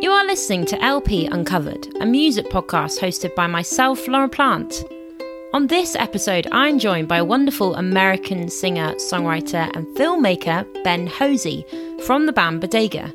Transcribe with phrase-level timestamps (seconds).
[0.00, 4.82] You are listening to LP Uncovered, a music podcast hosted by myself, Laura Plant.
[5.52, 11.66] On this episode, I'm joined by a wonderful American singer, songwriter, and filmmaker, Ben Hozie,
[12.06, 13.12] from the band Bodega.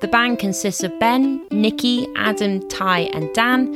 [0.00, 3.68] The band consists of Ben, Nikki, Adam, Ty, and Dan,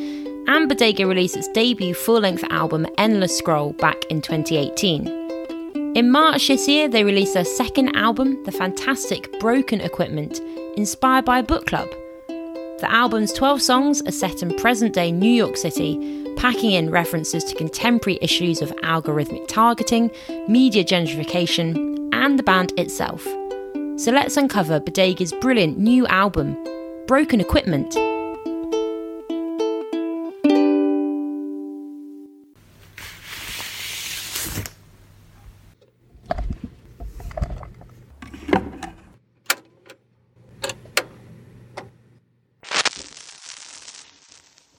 [0.48, 5.95] and Bodega released its debut full length album, Endless Scroll, back in 2018.
[5.95, 10.41] In March this year, they released their second album, The Fantastic Broken Equipment,
[10.79, 11.88] inspired by a book club.
[12.79, 15.96] The album's 12 songs are set in present day New York City,
[16.37, 20.10] packing in references to contemporary issues of algorithmic targeting,
[20.46, 23.24] media gentrification, and the band itself.
[23.98, 26.54] So let's uncover Bodega's brilliant new album,
[27.06, 27.96] Broken Equipment.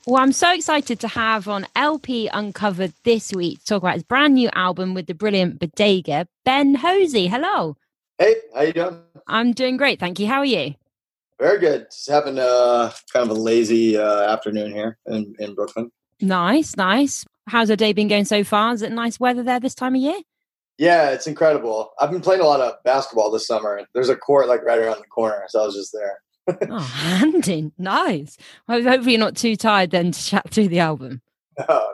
[0.08, 4.04] Well, I'm so excited to have on LP Uncovered this week to talk about his
[4.04, 7.30] brand new album with the brilliant Bodega, Ben Hozie.
[7.30, 7.76] Hello.
[8.18, 9.02] Hey, how you doing?
[9.28, 10.28] I'm doing great, thank you.
[10.28, 10.76] How are you?
[11.42, 11.88] Very good.
[11.92, 15.92] Just having a kind of a lazy uh, afternoon here in, in Brooklyn.
[16.22, 17.26] Nice, nice.
[17.48, 18.74] How's the day been going so far?
[18.74, 20.22] Is it nice weather there this time of year?
[20.78, 21.92] Yeah, it's incredible.
[22.00, 23.82] I've been playing a lot of basketball this summer.
[23.94, 26.22] There's a court like right around the corner, so I was just there.
[26.70, 27.72] oh, handy.
[27.78, 28.38] Nice.
[28.68, 31.22] Well, hopefully you're not too tired then to chat through the album.
[31.60, 31.94] No, no.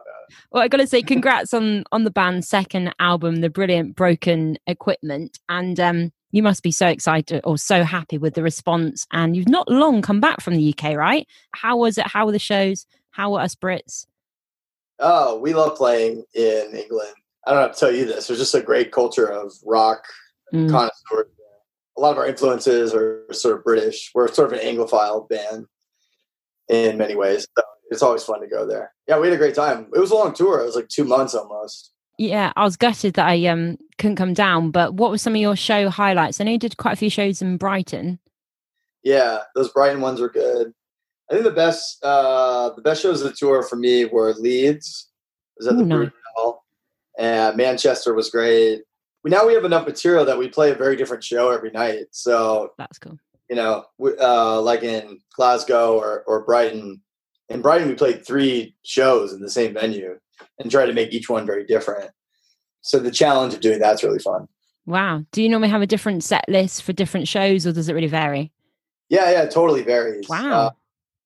[0.52, 4.58] Well, I got to say, congrats on on the band's second album, the brilliant Broken
[4.68, 9.06] Equipment, and um, you must be so excited or so happy with the response.
[9.12, 11.28] And you've not long come back from the UK, right?
[11.54, 12.08] How was it?
[12.08, 12.86] How were the shows?
[13.12, 14.08] How were us Brits?
[15.00, 17.14] Oh, we love playing in England.
[17.46, 18.28] I don't have to tell you this.
[18.28, 20.06] There's just a great culture of rock
[20.54, 20.70] Mm.
[20.70, 21.32] connoisseurs.
[21.98, 24.12] A lot of our influences are sort of British.
[24.16, 25.68] We're sort of an Anglophile band
[26.70, 27.48] in many ways.
[27.58, 28.94] So it's always fun to go there.
[29.08, 29.88] Yeah, we had a great time.
[29.94, 30.60] It was a long tour.
[30.60, 31.92] It was like two months almost.
[32.18, 34.72] Yeah, I was gutted that I um couldn't come down.
[34.72, 36.40] But what were some of your show highlights?
[36.40, 38.20] I know you did quite a few shows in Brighton.
[39.04, 40.74] Yeah, those Brighton ones were good.
[41.30, 45.10] I think the best uh the best shows of the tour for me were Leeds.
[45.58, 46.10] It was at the Ooh, nice.
[46.38, 46.58] Brudenell.
[47.18, 48.82] And Manchester was great.
[49.24, 52.08] We now we have enough material that we play a very different show every night.
[52.12, 53.18] So That's cool.
[53.50, 57.02] you know, we- uh, like in Glasgow or, or Brighton.
[57.50, 60.18] In Brighton, we played three shows in the same venue
[60.60, 62.12] and tried to make each one very different.
[62.82, 64.48] So the challenge of doing that's really fun.
[64.86, 65.24] Wow.
[65.32, 68.08] Do you normally have a different set list for different shows, or does it really
[68.08, 68.52] vary?
[69.10, 70.28] Yeah, yeah, it totally varies.
[70.28, 70.52] Wow.
[70.52, 70.70] Uh,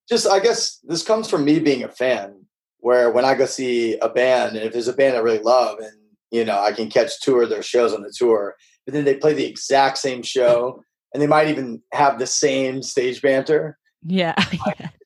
[0.07, 2.45] just, I guess this comes from me being a fan,
[2.79, 5.79] where when I go see a band, and if there's a band I really love,
[5.79, 5.96] and
[6.31, 8.55] you know, I can catch two of their shows on the tour,
[8.85, 10.83] but then they play the exact same show,
[11.13, 13.77] and they might even have the same stage banter.
[14.09, 14.35] Yeah.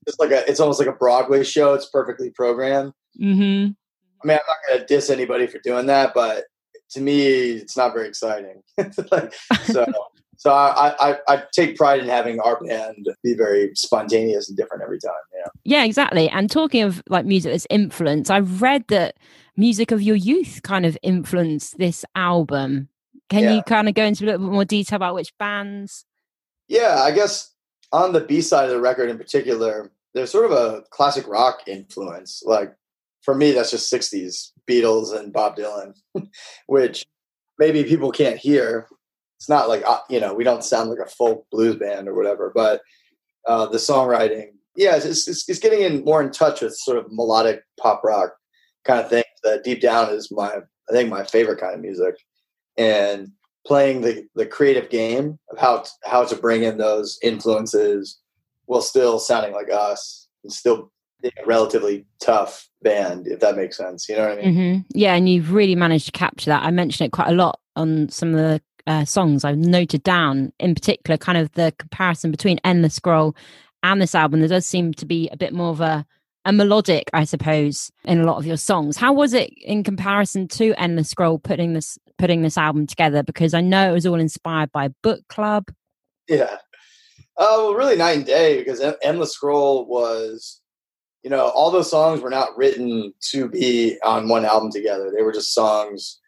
[0.06, 1.74] It's like a, it's almost like a Broadway show.
[1.74, 2.92] It's perfectly programmed.
[3.18, 3.68] hmm
[4.24, 6.44] I mean, I'm not going to diss anybody for doing that, but
[6.92, 8.62] to me, it's not very exciting.
[9.12, 9.34] like,
[9.64, 9.86] so,
[10.38, 14.84] so I, I, I take pride in having our band be very spontaneous and different
[14.84, 15.14] every time.
[15.36, 15.50] Yeah.
[15.64, 16.30] Yeah, exactly.
[16.30, 19.16] And talking of like music as influence, I've read that
[19.62, 22.90] music of your youth kind of influenced this album.
[23.30, 23.56] Can Yeah.
[23.56, 26.04] you kind of go into a little bit more detail about which bands?
[26.68, 27.54] Yeah, I guess
[27.92, 31.62] on the B side of the record in particular, there's sort of a classic rock
[31.68, 32.42] influence.
[32.44, 32.74] Like
[33.22, 35.94] for me, that's just 60s Beatles and Bob Dylan,
[36.66, 37.06] which
[37.60, 38.88] maybe people can't hear.
[39.38, 42.16] It's not like, uh, you know, we don't sound like a folk blues band or
[42.16, 42.82] whatever, but
[43.48, 47.12] uh, the songwriting, yeah, it's, it's, it's getting in more in touch with sort of
[47.12, 48.34] melodic pop rock
[48.86, 50.48] kind of thing that deep down is my,
[50.90, 52.16] I think, my favorite kind of music.
[52.78, 53.32] And
[53.66, 58.20] playing the the creative game of how how to bring in those influences
[58.66, 60.92] while still sounding like us and still
[61.22, 64.80] being a relatively tough band if that makes sense you know what i mean hmm
[64.98, 66.64] Yeah, and you've really managed to capture that.
[66.64, 70.52] I mentioned it quite a lot on some of the uh, songs I've noted down,
[70.60, 73.36] in particular, kind of the comparison between Endless Scroll
[73.84, 74.40] and this album.
[74.40, 76.06] There does seem to be a bit more of a
[76.46, 78.98] a melodic, I suppose, in a lot of your songs.
[78.98, 83.24] How was it in comparison to Endless Scroll putting this putting this album together?
[83.24, 85.72] Because I know it was all inspired by book club.
[86.28, 86.58] yeah
[87.38, 90.60] oh well really night and day because En- endless scroll was
[91.24, 95.24] you know all those songs were not written to be on one album together they
[95.24, 96.20] were just songs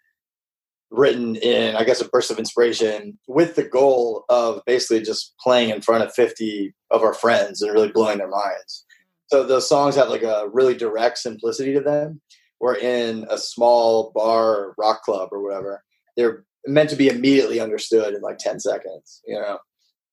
[0.91, 5.69] written in i guess a burst of inspiration with the goal of basically just playing
[5.69, 8.85] in front of 50 of our friends and really blowing their minds
[9.27, 12.21] so the songs have like a really direct simplicity to them
[12.59, 15.83] We're in a small bar rock club or whatever
[16.15, 19.57] they're meant to be immediately understood in like 10 seconds you know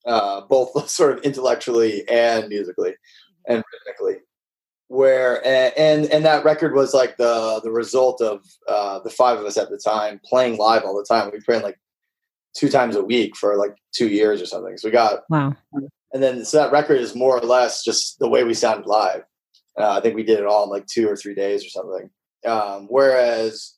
[0.07, 2.95] uh, both sort of intellectually and musically
[3.47, 4.23] and rhythmically.
[4.89, 9.47] Where and and that record was like the the result of uh, the five of
[9.47, 11.31] us at the time playing live all the time.
[11.33, 11.79] We played like
[12.57, 14.77] two times a week for like two years or something.
[14.77, 15.55] So we got wow.
[16.13, 19.23] And then so that record is more or less just the way we sounded live.
[19.79, 22.11] Uh, I think we did it all in like two or three days or something.
[22.45, 23.75] Um, whereas,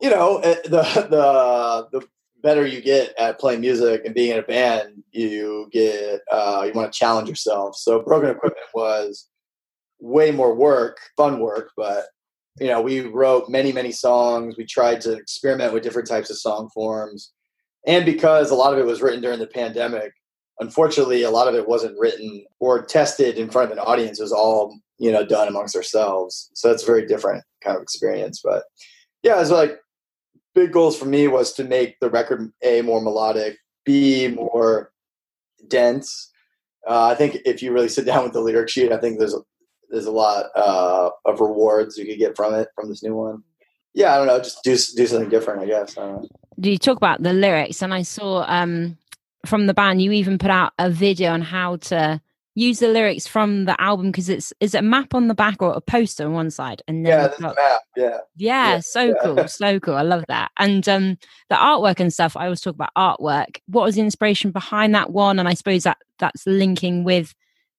[0.00, 2.06] you know, eh, the the the
[2.42, 6.72] better you get at playing music and being in a band, you get uh, you
[6.72, 7.76] want to challenge yourself.
[7.76, 9.28] So broken equipment was
[10.00, 12.04] way more work, fun work, but
[12.60, 14.56] you know, we wrote many many songs.
[14.56, 17.32] We tried to experiment with different types of song forms,
[17.86, 20.12] and because a lot of it was written during the pandemic,
[20.60, 24.18] unfortunately, a lot of it wasn't written or tested in front of an audience.
[24.18, 26.50] It was all you know done amongst ourselves.
[26.54, 28.40] So it's a very different kind of experience.
[28.42, 28.64] But
[29.22, 29.78] yeah, it's like
[30.54, 34.92] big goals for me was to make the record a more melodic, b more
[35.68, 36.30] dense.
[36.88, 39.34] Uh, I think if you really sit down with the lyric sheet, I think there's
[39.34, 39.40] a,
[39.90, 43.42] there's a lot uh, of rewards you could get from it from this new one.
[43.94, 45.96] Yeah, I don't know, just do do something different, I guess.
[45.96, 46.18] I
[46.60, 48.98] you talk about the lyrics, and I saw um,
[49.48, 52.20] from the band you even put out a video on how to
[52.54, 55.72] use the lyrics from the album because it's is a map on the back or
[55.72, 57.56] a poster on one side and then yeah, got, map.
[57.96, 58.04] Yeah.
[58.04, 59.14] yeah yeah so yeah.
[59.22, 61.16] cool so cool i love that and um
[61.48, 65.10] the artwork and stuff i always talk about artwork what was the inspiration behind that
[65.10, 67.32] one and i suppose that that's linking with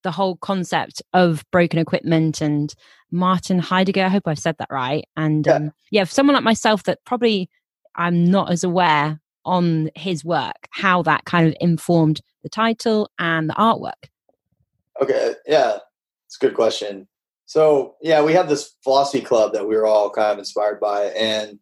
[0.04, 2.74] the whole concept of broken equipment and
[3.12, 5.54] martin heidegger i hope i've said that right and yeah.
[5.56, 7.50] um yeah for someone like myself that probably
[7.96, 13.50] i'm not as aware on his work how that kind of informed the title and
[13.50, 14.10] the artwork
[15.02, 15.78] Okay, yeah,
[16.28, 17.08] it's a good question.
[17.46, 21.06] So yeah, we have this philosophy club that we were all kind of inspired by,
[21.06, 21.60] and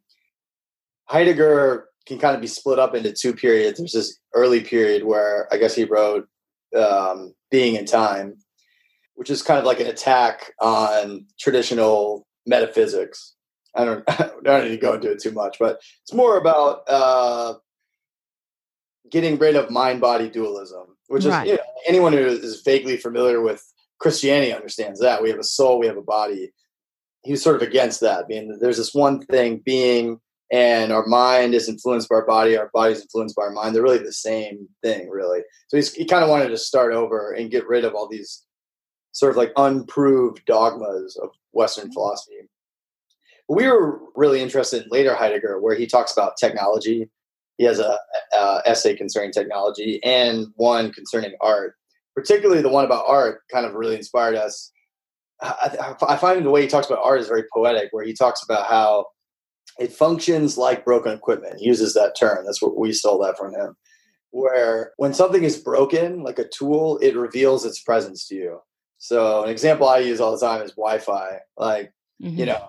[1.06, 3.78] Heidegger can kind of be split up into two periods.
[3.78, 6.28] There's this early period where I guess he wrote
[6.76, 8.38] um, "Being in Time,"
[9.16, 13.36] which is kind of like an attack on traditional metaphysics.
[13.76, 16.82] I don't, I don't need to go into it too much, but it's more about
[16.90, 17.54] uh,
[19.12, 21.48] getting rid of mind-body dualism which is right.
[21.48, 23.64] you know, anyone who is vaguely familiar with
[24.00, 26.52] Christianity understands that we have a soul, we have a body.
[27.24, 28.26] He was sort of against that.
[28.26, 30.20] I mean, there's this one thing being,
[30.52, 33.74] and our mind is influenced by our body, our body is influenced by our mind.
[33.74, 35.42] They're really the same thing, really.
[35.70, 38.44] So he kind of wanted to start over and get rid of all these
[39.14, 41.94] sort of like unproved dogmas of Western mm-hmm.
[41.94, 42.36] philosophy.
[43.50, 47.10] We were really interested in later Heidegger, where he talks about technology
[47.58, 47.98] he has a,
[48.34, 51.76] a, essay concerning technology and one concerning art.
[52.16, 54.72] Particularly the one about art kind of really inspired us.
[55.42, 58.44] I, I find the way he talks about art is very poetic, where he talks
[58.44, 59.06] about how
[59.80, 61.60] it functions like broken equipment.
[61.60, 62.44] He uses that term.
[62.46, 63.76] That's what we stole that from him.
[64.32, 68.60] Where when something is broken, like a tool, it reveals its presence to you.
[68.98, 71.40] So an example I use all the time is Wi-Fi.
[71.56, 72.38] Like, mm-hmm.
[72.38, 72.68] you know,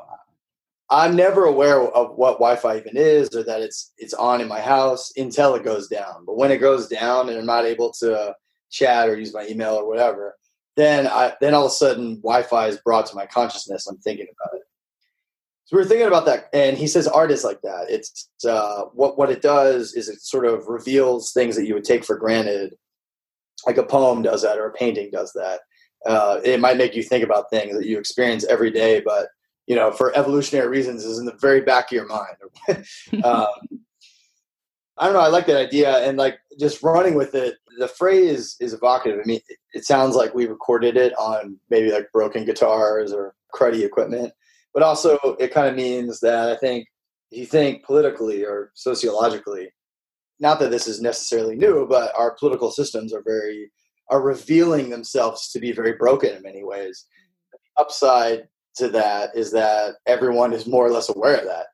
[0.91, 4.61] I'm never aware of what Wi-Fi even is or that it's it's on in my
[4.61, 6.25] house until it goes down.
[6.25, 8.35] But when it goes down and I'm not able to
[8.71, 10.37] chat or use my email or whatever,
[10.77, 13.87] then I then all of a sudden Wi-Fi is brought to my consciousness.
[13.87, 14.63] I'm thinking about it.
[15.67, 17.87] So we are thinking about that, and he says art is like that.
[17.91, 21.85] It's uh, what what it does is it sort of reveals things that you would
[21.85, 22.75] take for granted,
[23.67, 25.61] like a poem does that or a painting does that.
[26.07, 29.29] Uh, it might make you think about things that you experience every day, but
[29.69, 32.37] you know, for evolutionary reasons, is in the very back of your mind.
[33.25, 33.47] um,
[34.97, 35.21] I don't know.
[35.21, 37.57] I like that idea, and like just running with it.
[37.79, 39.21] The phrase is evocative.
[39.23, 39.41] I mean,
[39.75, 44.33] it, sounds like we recorded it on maybe like broken guitars or cruddy equipment,
[44.73, 46.89] but also it kind of means that I think
[47.31, 49.69] if you think politically or sociologically,
[50.41, 53.71] not that this is necessarily new, but our political systems are very
[54.11, 57.05] are revealing themselves to be very broken in many ways.
[57.53, 58.49] The upside
[58.79, 61.67] to that is that everyone is more or less aware of that.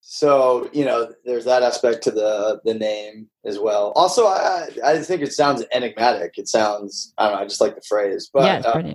[0.00, 3.92] So you know, there's that aspect to the the name as well.
[3.94, 6.34] Also, I I think it sounds enigmatic.
[6.36, 7.42] It sounds I don't know.
[7.42, 8.92] I just like the phrase, but yeah, uh,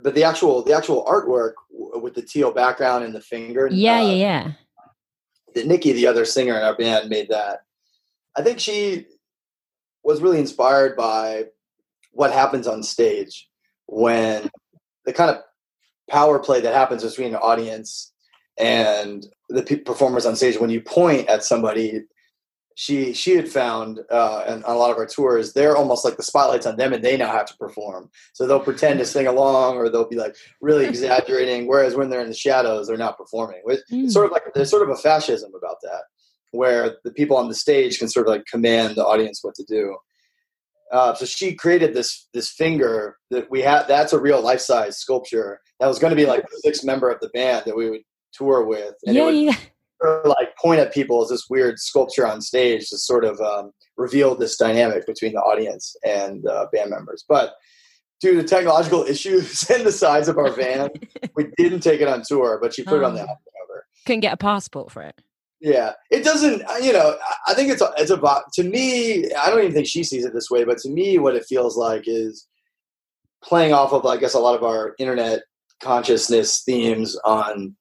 [0.00, 3.68] but the actual the actual artwork with the teal background and the finger.
[3.70, 4.52] Yeah, uh, yeah, yeah.
[5.54, 7.60] The, Nikki, the other singer in our band, made that.
[8.36, 9.06] I think she
[10.02, 11.44] was really inspired by
[12.12, 13.48] what happens on stage
[13.86, 14.50] when
[15.04, 15.42] the kind of
[16.10, 18.12] power play that happens between the audience
[18.58, 20.58] and the performers on stage.
[20.58, 22.04] When you point at somebody
[22.76, 26.16] she she had found uh, and on a lot of our tours they're almost like
[26.16, 28.10] the spotlights on them and they now have to perform.
[28.32, 32.20] So they'll pretend to sing along or they'll be like really exaggerating whereas when they're
[32.20, 33.62] in the shadows they're not performing.
[33.66, 34.10] It's mm.
[34.10, 36.02] sort of like there's sort of a fascism about that
[36.50, 39.64] where the people on the stage can sort of like command the audience what to
[39.64, 39.96] do
[40.94, 43.86] Uh, so she created this this finger that we had.
[43.88, 47.10] That's a real life size sculpture that was going to be like the sixth member
[47.10, 48.94] of the band that we would tour with.
[49.04, 49.56] And yeah, yeah.
[50.24, 54.36] like point at people as this weird sculpture on stage to sort of um, reveal
[54.36, 57.24] this dynamic between the audience and uh, band members.
[57.28, 57.54] But
[58.20, 60.90] due to technological issues and the size of our van,
[61.34, 62.60] we didn't take it on tour.
[62.62, 62.98] But she put oh.
[62.98, 63.22] it on the oh.
[63.22, 63.36] album
[63.66, 63.86] cover.
[64.06, 65.20] Couldn't get a passport for it.
[65.64, 66.62] Yeah, it doesn't.
[66.68, 67.16] Uh, you know,
[67.48, 69.32] I think it's it's about to me.
[69.32, 71.74] I don't even think she sees it this way, but to me, what it feels
[71.74, 72.46] like is
[73.42, 75.40] playing off of, I guess, a lot of our internet
[75.82, 77.74] consciousness themes on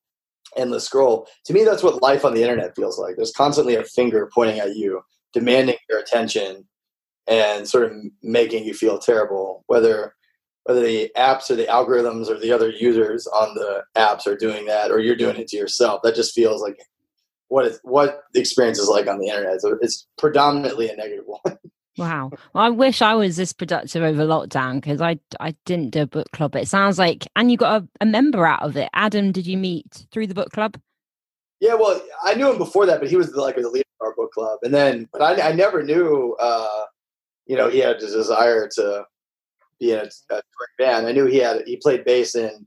[0.56, 1.28] endless scroll.
[1.44, 3.18] To me, that's what life on the internet feels like.
[3.18, 5.02] There's constantly a finger pointing at you,
[5.34, 6.66] demanding your attention,
[7.28, 9.66] and sort of making you feel terrible.
[9.68, 10.16] Whether
[10.63, 14.68] whether the apps or the algorithms or the other users on the apps are doing
[14.68, 16.78] that, or you're doing it to yourself, that just feels like
[17.53, 19.62] what it, what the experience is like on the internet.
[19.62, 21.57] So it's predominantly a negative one.
[21.95, 22.31] Wow.
[22.53, 26.07] Well, I wish I was this productive over lockdown because I I didn't do a
[26.07, 26.55] book club.
[26.55, 28.89] It sounds like, and you got a, a, member out of it.
[28.95, 30.75] Adam, did you meet through the book club?
[31.60, 34.07] Yeah, well, I knew him before that, but he was the, like the leader of
[34.07, 36.86] our book club, and then, but I, I never knew, uh,
[37.45, 39.05] you know, he had a desire to
[39.79, 40.41] be in a, a
[40.79, 41.05] band.
[41.05, 42.65] I knew he had he played bass and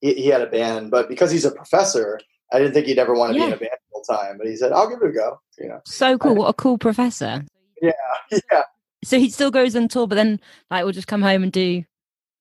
[0.00, 2.20] he, he, had a band, but because he's a professor,
[2.52, 3.46] I didn't think he'd ever want to yeah.
[3.46, 4.38] be in a band full time.
[4.38, 6.32] But he said, "I'll give it a go." You know, so cool.
[6.32, 7.44] I, what a cool professor.
[7.80, 7.92] Yeah,
[8.50, 8.62] yeah.
[9.04, 10.40] So he still goes on tour, but then
[10.70, 11.84] like we'll just come home and do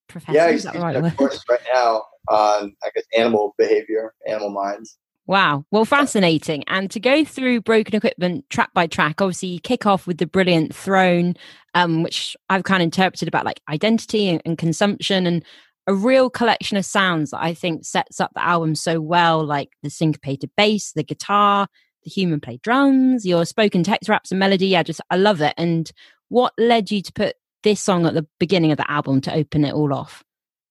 [0.08, 0.38] professor.
[0.38, 4.98] Yeah, he's, he's right, course right now on I guess animal behavior, animal minds.
[5.28, 5.66] Wow.
[5.72, 6.64] Well, fascinating.
[6.68, 10.26] And to go through Broken Equipment track by track, obviously you kick off with the
[10.26, 11.36] brilliant Thrown,
[11.74, 15.46] um, which I've kind of interpreted about like identity and, and, consumption and
[15.88, 19.70] a real collection of sounds that I think sets up the album so well, like
[19.84, 21.68] the syncopated bass, the guitar,
[22.04, 24.68] the human play drums, your spoken text raps and melody.
[24.68, 25.54] Yeah, just I love it.
[25.58, 25.92] And
[26.30, 29.66] what led you to put this song at the beginning of the album to open
[29.66, 30.24] it all off?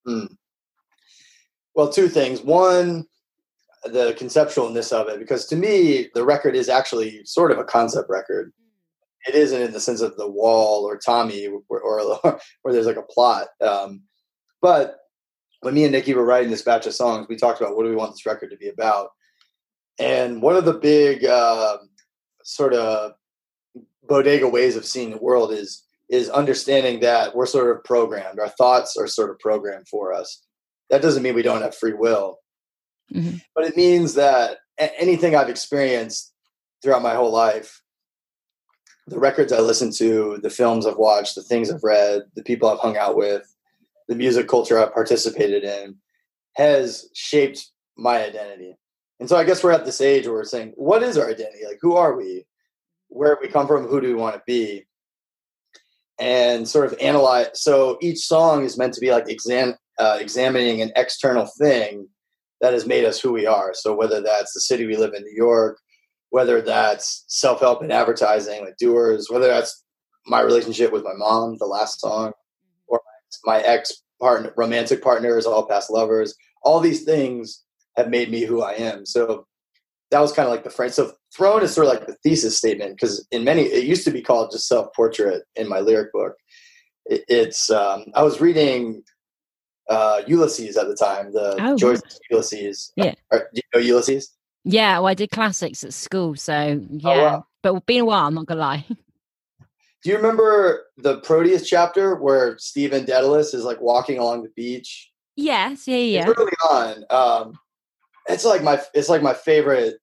[0.07, 0.35] Mm.
[1.75, 2.41] Well, two things.
[2.41, 3.05] One,
[3.83, 8.09] the conceptualness of it, because to me, the record is actually sort of a concept
[8.09, 8.51] record.
[9.27, 12.97] It isn't in the sense of the wall or Tommy, or, or where there's like
[12.97, 13.47] a plot.
[13.61, 14.01] Um,
[14.61, 15.00] but
[15.61, 17.89] when me and Nikki were writing this batch of songs, we talked about what do
[17.89, 19.11] we want this record to be about.
[19.99, 21.77] And one of the big uh,
[22.43, 23.13] sort of
[24.07, 28.37] bodega ways of seeing the world is is understanding that we're sort of programmed.
[28.37, 30.43] Our thoughts are sort of programmed for us.
[30.89, 32.39] That doesn't mean we don't have free will,
[33.13, 33.37] mm-hmm.
[33.55, 36.33] but it means that anything I've experienced
[36.83, 37.81] throughout my whole life,
[39.07, 42.67] the records I listen to, the films I've watched, the things I've read, the people
[42.67, 43.43] I've hung out with,
[44.07, 45.95] the music culture I've participated in,
[46.55, 48.75] has shaped my identity.
[49.19, 51.65] And so I guess we're at this age where we're saying, what is our identity?
[51.65, 52.45] Like, who are we?
[53.09, 53.87] Where we come from?
[53.87, 54.85] Who do we want to be?
[56.19, 57.49] And sort of analyze.
[57.53, 62.07] So each song is meant to be like exam, uh, examining an external thing
[62.61, 63.73] that has made us who we are.
[63.73, 65.79] So whether that's the city we live in, New York,
[66.29, 69.83] whether that's self help and advertising, like Doers, whether that's
[70.25, 72.33] my relationship with my mom, the last song,
[73.45, 77.63] my ex partner, romantic partners, all past lovers, all these things
[77.97, 79.05] have made me who I am.
[79.05, 79.47] So
[80.11, 80.91] that was kind of like the frame.
[80.91, 84.11] So Thrown is sort of like the thesis statement because in many, it used to
[84.11, 86.35] be called just self portrait in my lyric book.
[87.05, 89.03] It, it's, um, I was reading
[89.89, 92.91] uh, Ulysses at the time, the oh, Joyce Ulysses.
[92.95, 93.13] Yeah.
[93.31, 94.31] do you know Ulysses?
[94.63, 96.35] Yeah, well, I did classics at school.
[96.35, 97.45] So yeah, oh, wow.
[97.63, 98.85] but it's been a while, I'm not to lie.
[100.03, 105.11] Do you remember the Proteus chapter where Stephen Dedalus is like walking along the beach?
[105.35, 106.29] Yes, yeah, yeah.
[106.29, 107.03] It's early on.
[107.09, 107.59] Um,
[108.27, 109.95] it's like my it's like my favorite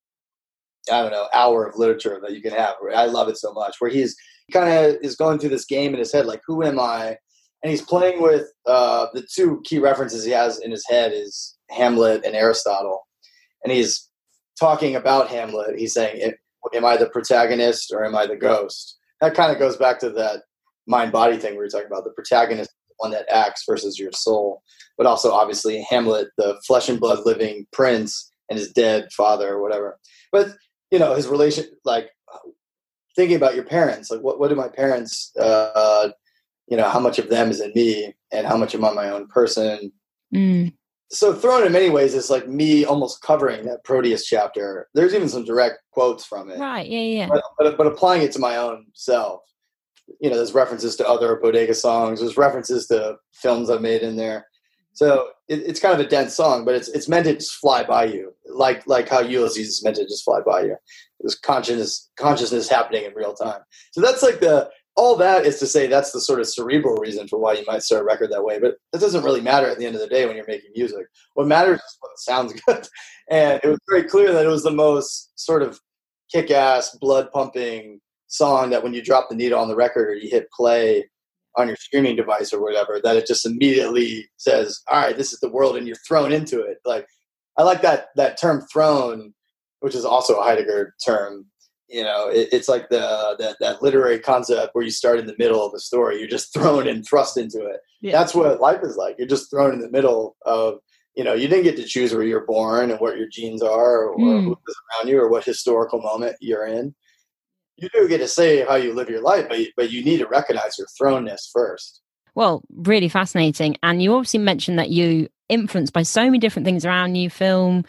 [0.91, 2.75] I don't know hour of literature that you can have.
[2.95, 3.77] I love it so much.
[3.79, 4.17] Where he's
[4.53, 7.17] kind of is going through this game in his head, like who am I?
[7.63, 11.57] And he's playing with uh, the two key references he has in his head is
[11.71, 13.07] Hamlet and Aristotle,
[13.65, 14.09] and he's
[14.59, 15.77] talking about Hamlet.
[15.77, 16.35] He's saying,
[16.73, 20.11] "Am I the protagonist or am I the ghost?" That kind of goes back to
[20.11, 20.43] that
[20.87, 22.05] mind body thing we were talking about.
[22.05, 24.63] The protagonist one that acts versus your soul.
[24.97, 29.63] But also, obviously, Hamlet, the flesh and blood living prince, and his dead father or
[29.63, 29.99] whatever.
[30.33, 30.49] But
[30.91, 32.11] you know, his relation, like
[33.17, 36.11] thinking about your parents, like what what do my parents, uh,
[36.67, 39.11] you know, how much of them is in me, and how much am I my
[39.11, 39.93] own person.
[40.35, 40.75] Mm.
[41.11, 44.89] So thrown in many ways is like me almost covering that Proteus chapter.
[44.93, 46.59] There's even some direct quotes from it.
[46.59, 46.87] Right.
[46.87, 47.01] Yeah.
[47.01, 47.29] Yeah.
[47.29, 49.43] But, but, but applying it to my own self
[50.21, 52.21] you know, there's references to other bodega songs.
[52.21, 54.47] There's references to films I've made in there.
[54.93, 57.85] So it, it's kind of a dense song, but it's it's meant to just fly
[57.85, 60.77] by you, like like how Ulysses is meant to just fly by you.
[61.21, 63.61] There's consciousness consciousness happening in real time.
[63.93, 67.29] So that's like the all that is to say that's the sort of cerebral reason
[67.29, 68.59] for why you might start a record that way.
[68.59, 71.07] But that doesn't really matter at the end of the day when you're making music.
[71.35, 72.85] What matters is what sounds good.
[73.31, 75.79] And it was very clear that it was the most sort of
[76.33, 80.15] kick ass, blood pumping song that when you drop the needle on the record or
[80.15, 81.09] you hit play
[81.57, 85.39] on your streaming device or whatever, that it just immediately says, All right, this is
[85.39, 86.79] the world and you're thrown into it.
[86.85, 87.07] Like
[87.57, 89.33] I like that that term thrown,
[89.79, 91.47] which is also a Heidegger term
[91.89, 95.37] you know it, it's like the that, that literary concept where you start in the
[95.39, 97.81] middle of a story you're just thrown and thrust into it.
[98.01, 98.13] Yeah.
[98.13, 99.17] that's what life is like.
[99.19, 100.79] You're just thrown in the middle of
[101.15, 104.09] you know you didn't get to choose where you're born and what your genes are
[104.09, 104.45] or, mm.
[104.45, 106.95] who's around you or what historical moment you're in.
[107.77, 110.27] You do get to say how you live your life but, but you need to
[110.27, 112.03] recognize your thrownness first.
[112.35, 113.77] Well really fascinating.
[113.83, 117.85] And you obviously mentioned that you influenced by so many different things around you film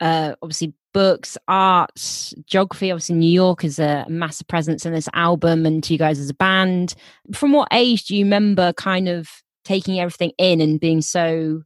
[0.00, 2.90] uh, obviously books, art, geography.
[2.90, 6.30] Obviously, New York is a massive presence in this album, and to you guys as
[6.30, 6.94] a band.
[7.32, 9.28] From what age do you remember kind of
[9.64, 11.62] taking everything in and being so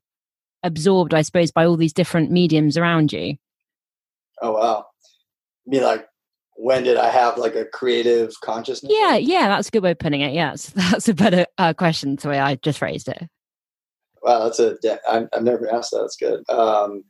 [0.63, 3.37] absorbed, I suppose, by all these different mediums around you?
[4.43, 4.87] Oh wow!
[5.67, 6.07] I mean, like,
[6.57, 8.93] when did I have like a creative consciousness?
[8.95, 10.35] Yeah, yeah, that's a good way of putting it.
[10.35, 13.29] Yes, that's a better uh, question the way I just phrased it.
[14.23, 14.77] Wow, that's a.
[15.09, 15.99] I've, I've never been asked that.
[16.01, 16.49] That's good.
[16.49, 17.05] Um,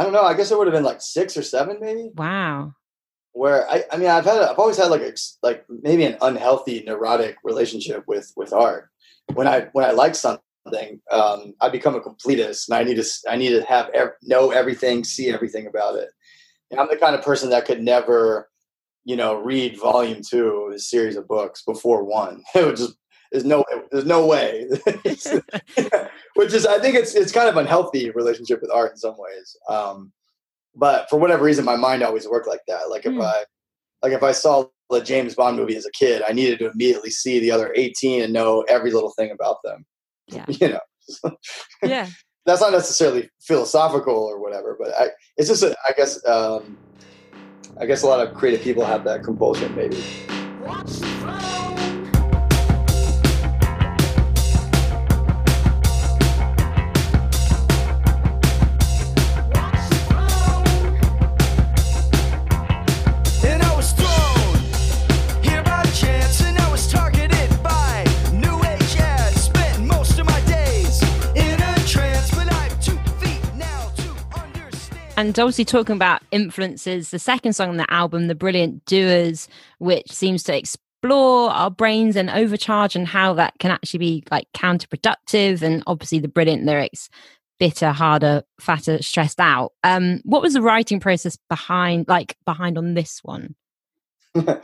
[0.00, 0.22] I don't know.
[0.22, 2.08] I guess it would have been like six or seven, maybe.
[2.16, 2.72] Wow.
[3.32, 6.82] Where I, I mean, I've had, I've always had like, a, like maybe an unhealthy,
[6.86, 8.88] neurotic relationship with with art.
[9.34, 13.04] When I when I like something, um, I become a completist, and I need to,
[13.28, 16.08] I need to have ev- know everything, see everything about it.
[16.70, 18.48] And I'm the kind of person that could never,
[19.04, 22.42] you know, read volume two of a series of books before one.
[22.54, 22.94] It would just
[23.30, 24.68] there's no there's no way.
[26.36, 29.56] Which is i think it's it's kind of unhealthy relationship with art in some ways.
[29.68, 30.12] Um,
[30.74, 32.90] but for whatever reason my mind always worked like that.
[32.90, 33.24] Like if mm.
[33.24, 33.44] i
[34.02, 37.10] like if i saw the james bond movie as a kid i needed to immediately
[37.10, 39.84] see the other 18 and know every little thing about them.
[40.28, 40.46] Yeah.
[40.48, 41.36] You know?
[41.82, 42.08] Yeah.
[42.46, 46.78] That's not necessarily philosophical or whatever but i it's just a, I guess um
[47.80, 50.02] i guess a lot of creative people have that compulsion maybe
[75.20, 80.10] And obviously, talking about influences, the second song on the album, The Brilliant Doers, which
[80.10, 85.60] seems to explore our brains and overcharge and how that can actually be like counterproductive.
[85.60, 87.10] And obviously, the brilliant lyrics
[87.58, 89.74] bitter, harder, fatter, stressed out.
[89.84, 93.54] Um, what was the writing process behind, like, behind on this one?
[94.34, 94.56] uh,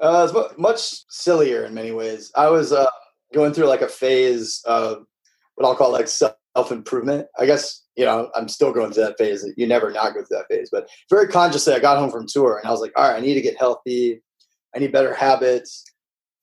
[0.00, 2.32] it's much sillier in many ways.
[2.34, 2.88] I was uh,
[3.34, 5.04] going through like a phase of
[5.56, 6.36] what I'll call like self
[6.70, 7.26] improvement.
[7.38, 9.46] I guess you know, I'm still going through that phase.
[9.56, 12.58] You never not go through that phase, but very consciously, I got home from tour
[12.58, 14.22] and I was like, all right, I need to get healthy.
[14.74, 15.84] I need better habits.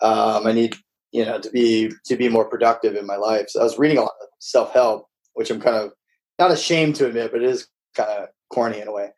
[0.02, 0.76] Um, I need,
[1.12, 3.50] you know, to be to be more productive in my life.
[3.50, 5.92] So I was reading a lot of self help, which I'm kind of
[6.40, 9.10] not ashamed to admit, but it is kind of corny in a way.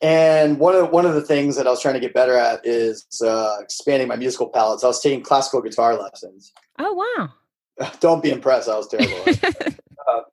[0.00, 2.64] And one of one of the things that I was trying to get better at
[2.64, 4.80] is uh, expanding my musical palette.
[4.80, 6.52] So I was taking classical guitar lessons.
[6.78, 7.90] Oh wow!
[8.00, 8.68] Don't be impressed.
[8.68, 9.24] I was terrible.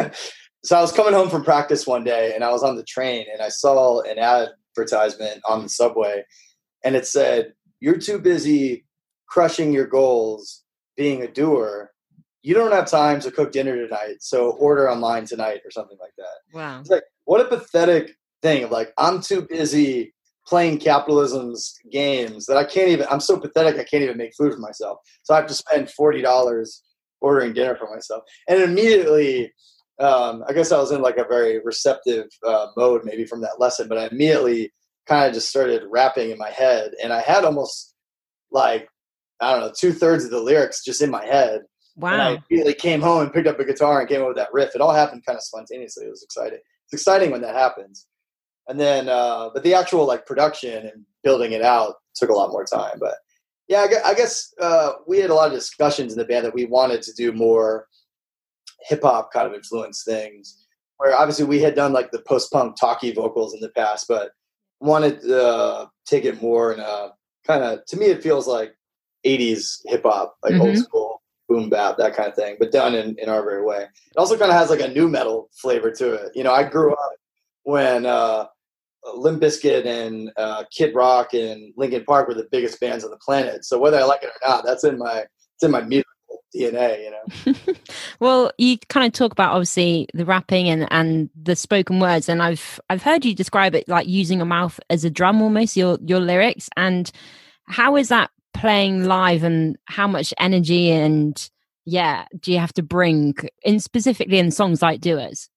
[0.00, 0.08] uh,
[0.62, 3.26] so I was coming home from practice one day and I was on the train
[3.32, 6.24] and I saw an advertisement on the subway
[6.84, 8.84] and it said, You're too busy
[9.26, 10.62] crushing your goals,
[10.96, 11.90] being a doer.
[12.42, 16.14] You don't have time to cook dinner tonight, so order online tonight or something like
[16.16, 16.56] that.
[16.56, 16.80] Wow.
[16.80, 20.14] It's like, what a pathetic thing like, I'm too busy
[20.46, 24.52] playing capitalism's games that I can't even, I'm so pathetic, I can't even make food
[24.52, 24.98] for myself.
[25.22, 26.80] So I have to spend $40
[27.20, 28.24] ordering dinner for myself.
[28.48, 29.52] And immediately,
[30.00, 33.60] um, I guess I was in like a very receptive uh, mode maybe from that
[33.60, 34.72] lesson, but I immediately
[35.06, 37.94] kind of just started rapping in my head, and I had almost
[38.50, 38.88] like
[39.40, 41.62] I don't know two thirds of the lyrics just in my head.
[41.96, 42.12] Wow!
[42.12, 44.52] And I immediately came home and picked up a guitar and came up with that
[44.52, 44.74] riff.
[44.74, 46.06] It all happened kind of spontaneously.
[46.06, 46.60] It was exciting.
[46.84, 48.06] It's exciting when that happens.
[48.68, 52.52] And then, uh, but the actual like production and building it out took a lot
[52.52, 52.98] more time.
[53.00, 53.16] But
[53.68, 56.66] yeah, I guess uh, we had a lot of discussions in the band that we
[56.66, 57.86] wanted to do more
[58.82, 60.66] hip hop kind of influenced things.
[60.96, 64.32] Where obviously we had done like the post punk talky vocals in the past, but
[64.80, 66.82] wanted to uh, take it more and
[67.46, 68.74] kind of to me it feels like
[69.26, 70.62] 80s hip hop, like mm-hmm.
[70.62, 73.82] old school boom bap, that kind of thing, but done in, in our very way.
[73.82, 76.30] It also kind of has like a nu metal flavor to it.
[76.34, 77.12] You know, I grew up
[77.64, 78.46] when uh,
[79.14, 83.18] Limp Bizkit and uh, Kid Rock and Linkin Park were the biggest bands on the
[83.18, 83.64] planet.
[83.64, 85.24] So whether I like it or not, that's in my
[85.56, 86.09] it's in my musical
[86.54, 87.74] DNA, you know.
[88.20, 92.42] well, you kind of talk about obviously the rapping and and the spoken words, and
[92.42, 95.98] I've I've heard you describe it like using a mouth as a drum almost your
[96.04, 96.68] your lyrics.
[96.76, 97.10] And
[97.66, 101.50] how is that playing live, and how much energy and
[101.86, 105.48] yeah do you have to bring in specifically in songs like Doers?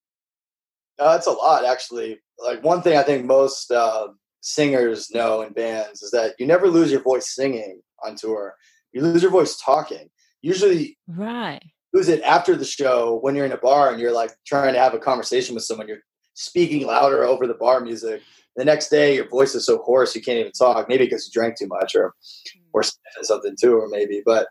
[1.00, 2.20] Uh, that's a lot, actually.
[2.38, 4.10] Like one thing I think most uh,
[4.42, 8.56] singers know in bands is that you never lose your voice singing on tour.
[8.92, 10.10] You lose your voice talking.
[10.44, 11.64] Usually, right.
[11.94, 14.80] Lose it after the show when you're in a bar and you're like trying to
[14.80, 15.88] have a conversation with someone.
[15.88, 16.04] You're
[16.34, 18.22] speaking louder over the bar music.
[18.56, 20.90] The next day, your voice is so hoarse you can't even talk.
[20.90, 22.14] Maybe because you drank too much or
[22.54, 22.62] hmm.
[22.74, 22.84] or
[23.24, 24.22] something too, or maybe.
[24.24, 24.48] But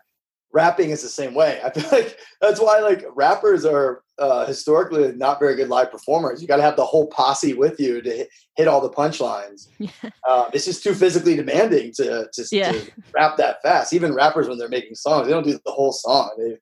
[0.51, 1.61] rapping is the same way.
[1.63, 6.41] I feel like that's why like rappers are uh, historically not very good live performers.
[6.41, 9.67] You got to have the whole posse with you to hit, hit all the punchlines.
[10.27, 12.71] uh, it's just too physically demanding to to, yeah.
[12.71, 13.93] to, rap that fast.
[13.93, 16.31] Even rappers when they're making songs, they don't do the whole song.
[16.37, 16.57] They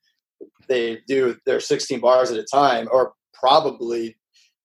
[0.68, 4.16] they do their 16 bars at a time, or probably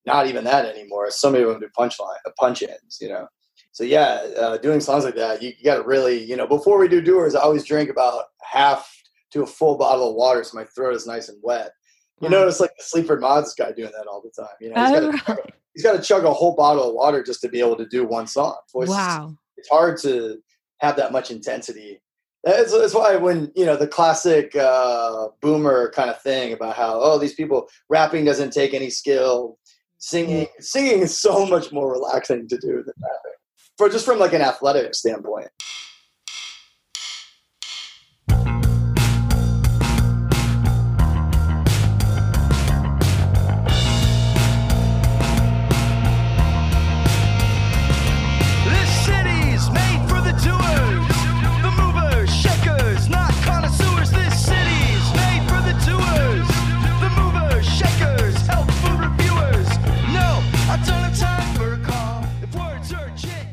[0.05, 1.11] not even that anymore.
[1.11, 2.99] Some of them do punchline, uh, punch ins.
[3.01, 3.29] You know.
[3.73, 6.79] So yeah, uh, doing songs like that, you, you got to really, you know, before
[6.79, 8.91] we do doers, I always drink about half
[9.33, 11.73] to a full bottle of water so my throat is nice and wet.
[12.21, 12.39] You wow.
[12.39, 14.55] notice like the Sleaford Mods guy doing that all the time.
[14.61, 15.99] You know, he's oh, got, right.
[15.99, 18.57] to chug a whole bottle of water just to be able to do one song.
[18.73, 19.35] Voice wow.
[19.59, 20.39] It's hard to
[20.79, 22.01] have that much intensity.
[22.45, 27.01] That's, that's why when, you know, the classic uh, boomer kind of thing about how,
[27.01, 29.59] oh, these people, rapping doesn't take any skill.
[29.99, 33.33] Singing, singing is so much more relaxing to do than rapping.
[33.77, 35.49] For just from like an athletic standpoint.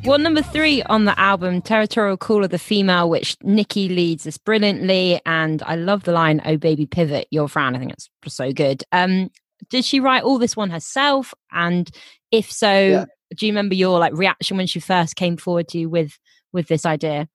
[0.05, 4.37] Well, number three on the album, Territorial Call of the Female, which Nikki leads this
[4.37, 5.21] brilliantly.
[5.25, 7.73] And I love the line, Oh, baby, pivot, your frown.
[7.73, 8.83] I think it's so good.
[8.91, 9.31] Um,
[9.69, 11.33] did she write all this one herself?
[11.53, 11.89] And
[12.31, 13.05] if so, yeah.
[13.37, 16.19] do you remember your like reaction when she first came forward to you with
[16.51, 17.29] with this idea?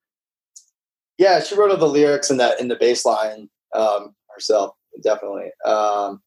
[1.17, 5.51] Yeah, she wrote all the lyrics in that in the bass line um, herself, definitely.
[5.65, 6.21] Um,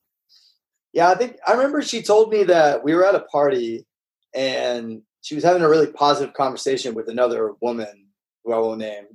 [0.91, 3.85] yeah, I think I remember she told me that we were at a party
[4.33, 8.07] and she was having a really positive conversation with another woman
[8.43, 9.05] who I will name.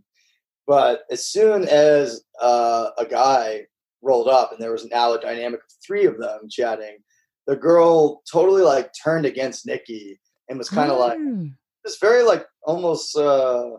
[0.67, 3.67] But as soon as uh, a guy
[4.03, 6.99] rolled up and there was now a dynamic of three of them chatting,
[7.47, 11.43] the girl totally like turned against Nikki and was kind of mm.
[11.43, 11.51] like
[11.85, 13.71] this very like almost uh,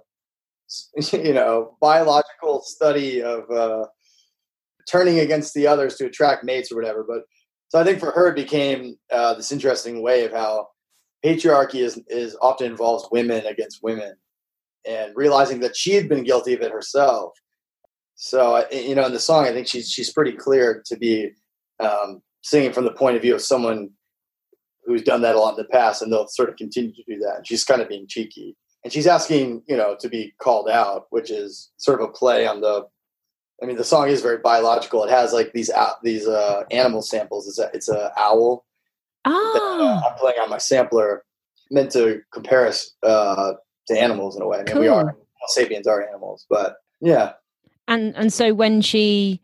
[1.13, 3.85] you know biological study of uh,
[4.89, 7.05] turning against the others to attract mates or whatever.
[7.07, 7.23] But
[7.69, 10.69] so I think for her it became uh, this interesting way of how
[11.23, 14.15] patriarchy is, is often involves women against women
[14.87, 17.33] and realizing that she had been guilty of it herself.
[18.15, 21.31] So, you know, in the song, I think she's, she's pretty clear to be
[21.79, 23.89] um, singing from the point of view of someone
[24.85, 27.19] who's done that a lot in the past and they'll sort of continue to do
[27.19, 27.37] that.
[27.37, 31.07] And she's kind of being cheeky and she's asking, you know, to be called out,
[31.09, 32.87] which is sort of a play on the,
[33.61, 35.03] I mean, the song is very biological.
[35.03, 35.69] It has like these,
[36.03, 37.47] these uh, animal samples.
[37.47, 38.65] It's a, it's a owl
[39.25, 40.01] Oh.
[40.05, 41.23] I'm playing on my sampler,
[41.71, 43.53] meant to compare us uh,
[43.87, 44.59] to animals in a way.
[44.59, 44.81] I mean, cool.
[44.81, 45.15] we are
[45.47, 47.33] sapiens are animals, but yeah.
[47.87, 49.41] And and so when she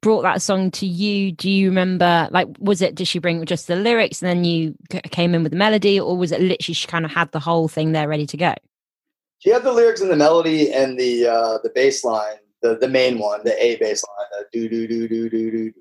[0.00, 2.28] brought that song to you, do you remember?
[2.30, 2.94] Like, was it?
[2.94, 4.74] Did she bring just the lyrics and then you
[5.10, 7.68] came in with the melody, or was it literally she kind of had the whole
[7.68, 8.54] thing there ready to go?
[9.38, 12.88] She had the lyrics and the melody and the uh, the bass line, the the
[12.88, 15.72] main one, the A bass line, the do do do do do do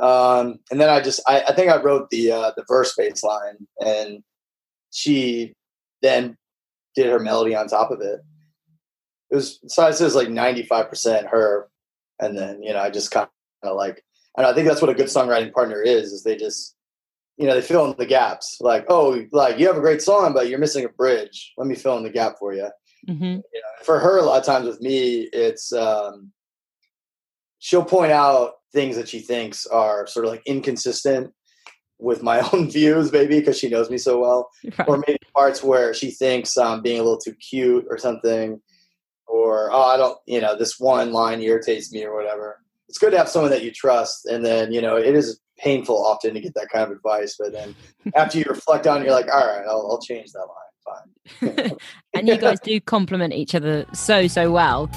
[0.00, 3.22] um, and then I just, I, I think I wrote the uh, the verse bass
[3.22, 4.22] line, and
[4.90, 5.54] she
[6.02, 6.36] then
[6.94, 8.20] did her melody on top of it.
[9.30, 11.68] It was so I says like ninety five percent her,
[12.18, 13.28] and then you know I just kind
[13.62, 14.02] of like,
[14.36, 16.12] and I think that's what a good songwriting partner is.
[16.12, 16.74] Is they just,
[17.36, 18.56] you know, they fill in the gaps.
[18.60, 21.52] Like, oh, like you have a great song, but you're missing a bridge.
[21.58, 22.70] Let me fill in the gap for you.
[23.08, 23.24] Mm-hmm.
[23.24, 26.32] you know, for her, a lot of times with me, it's um,
[27.60, 31.32] she'll point out things that she thinks are sort of like inconsistent
[31.98, 34.88] with my own views, maybe because she knows me so well, right.
[34.88, 38.60] or maybe parts where she thinks I'm being a little too cute or something,
[39.28, 42.58] or oh, I don't, you know, this one line irritates me or whatever.
[42.88, 46.04] It's good to have someone that you trust, and then you know, it is painful
[46.04, 47.36] often to get that kind of advice.
[47.38, 47.76] But then
[48.16, 50.56] after you reflect on, it, you're like, all right, I'll, I'll change that line.
[51.40, 51.76] Fine.
[52.14, 54.90] and you guys do complement each other so so well.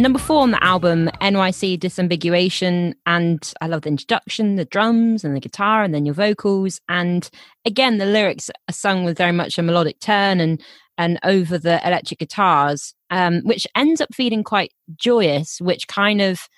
[0.00, 2.94] Number four on the album, NYC Disambiguation.
[3.04, 6.80] And I love the introduction, the drums and the guitar, and then your vocals.
[6.88, 7.28] And
[7.66, 10.62] again, the lyrics are sung with very much a melodic turn and
[10.96, 16.48] and over the electric guitars, um, which ends up feeling quite joyous, which kind of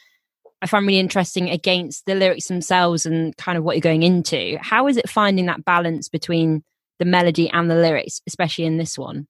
[0.63, 4.57] I find really interesting against the lyrics themselves and kind of what you're going into.
[4.61, 6.63] How is it finding that balance between
[7.01, 9.27] the melody and the lyrics, especially in this one?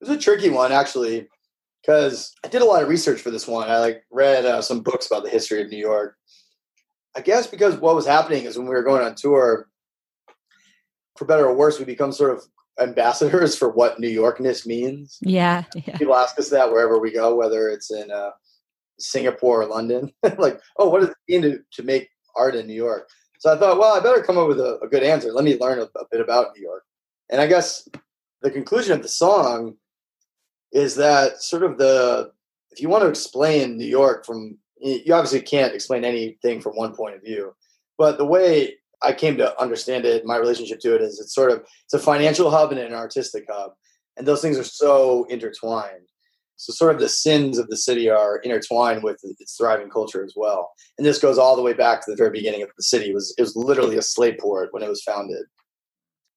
[0.00, 1.26] It's a tricky one, actually
[1.80, 3.68] because I did a lot of research for this one.
[3.68, 6.16] I like read uh, some books about the history of New York.
[7.16, 9.68] I guess because what was happening is when we were going on tour,
[11.16, 12.42] for better or worse, we become sort of
[12.80, 15.18] ambassadors for what New Yorkness means.
[15.20, 15.96] Yeah, yeah.
[15.96, 18.30] People ask us that wherever we go, whether it's in uh,
[18.98, 20.12] Singapore or London.
[20.38, 23.08] like, oh, what does it mean to, to make art in New York?
[23.40, 25.32] So I thought, well, I better come up with a, a good answer.
[25.32, 26.84] Let me learn a, a bit about New York.
[27.30, 27.88] And I guess
[28.42, 29.76] the conclusion of the song
[30.72, 32.32] is that sort of the
[32.70, 36.94] if you want to explain New York from you obviously can't explain anything from one
[36.94, 37.54] point of view,
[37.98, 41.50] but the way I came to understand it, my relationship to it is it's sort
[41.50, 43.72] of it's a financial hub and an artistic hub,
[44.16, 46.06] and those things are so intertwined.
[46.56, 50.34] So sort of the sins of the city are intertwined with its thriving culture as
[50.36, 50.70] well.
[50.98, 53.10] And this goes all the way back to the very beginning of the city.
[53.10, 55.46] It was it was literally a slave port when it was founded.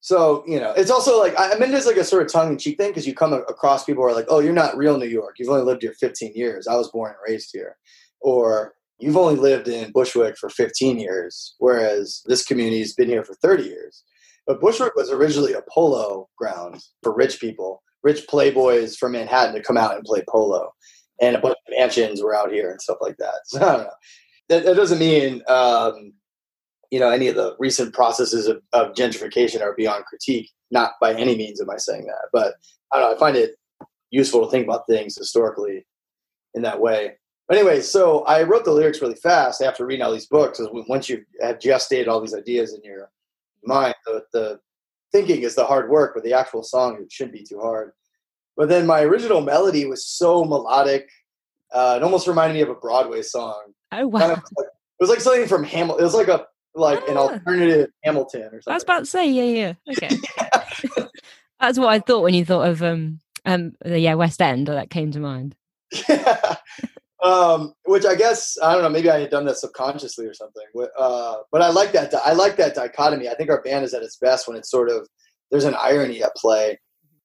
[0.03, 2.57] So you know, it's also like I mean, it's like a sort of tongue in
[2.57, 5.07] cheek thing because you come across people who are like, "Oh, you're not real New
[5.07, 5.35] York.
[5.39, 6.67] You've only lived here 15 years.
[6.67, 7.77] I was born and raised here,"
[8.19, 13.33] or "You've only lived in Bushwick for 15 years, whereas this community's been here for
[13.35, 14.03] 30 years."
[14.45, 19.63] But Bushwick was originally a polo ground for rich people, rich playboys from Manhattan to
[19.63, 20.73] come out and play polo,
[21.21, 23.35] and a bunch of mansions were out here and stuff like that.
[23.45, 23.89] So I don't know.
[24.49, 26.11] That, that doesn't mean um,
[26.93, 30.51] you know any of the recent processes of, of, gentrification are beyond critique.
[30.69, 32.53] Not by any means am I saying that, but
[32.91, 33.15] I don't know.
[33.15, 33.55] I find it
[34.11, 35.87] useful to think about things historically
[36.53, 37.13] in that way.
[37.47, 40.61] But anyway, so I wrote the lyrics really fast after reading all these books.
[40.61, 43.09] Once you have gestated all these ideas in your
[43.63, 44.59] mind, the, the
[45.11, 47.91] thinking is the hard work, but the actual song it shouldn't be too hard.
[48.55, 51.09] But then my original melody was so melodic.
[51.73, 53.73] Uh, it almost reminded me of a Broadway song.
[53.91, 54.19] Oh wow!
[54.19, 56.01] Kind of like, it was like something from Hamilton.
[56.01, 56.45] It was like a
[56.75, 57.11] like ah.
[57.11, 58.71] an alternative Hamilton or something.
[58.71, 59.93] I was about to say, yeah, yeah.
[59.97, 60.15] Okay.
[61.59, 64.89] That's what I thought when you thought of um um yeah, West End, or that
[64.89, 65.55] came to mind.
[66.09, 66.55] Yeah.
[67.23, 68.89] um, which I guess I don't know.
[68.89, 70.63] Maybe I had done that subconsciously or something.
[70.97, 72.13] Uh, but I like that.
[72.15, 73.29] I like that dichotomy.
[73.29, 75.07] I think our band is at its best when it's sort of
[75.51, 76.79] there's an irony at play.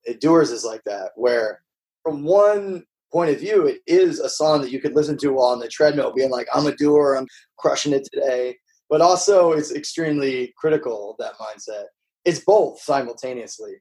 [0.05, 1.63] It, Doers is like that, where
[2.05, 5.49] from one point of view, it is a song that you could listen to while
[5.49, 7.17] on the treadmill, being like, "I'm a doer.
[7.19, 7.27] I'm
[7.59, 8.57] crushing it today."
[8.89, 11.85] But also it's extremely critical that mindset.
[12.25, 13.75] It's both simultaneously.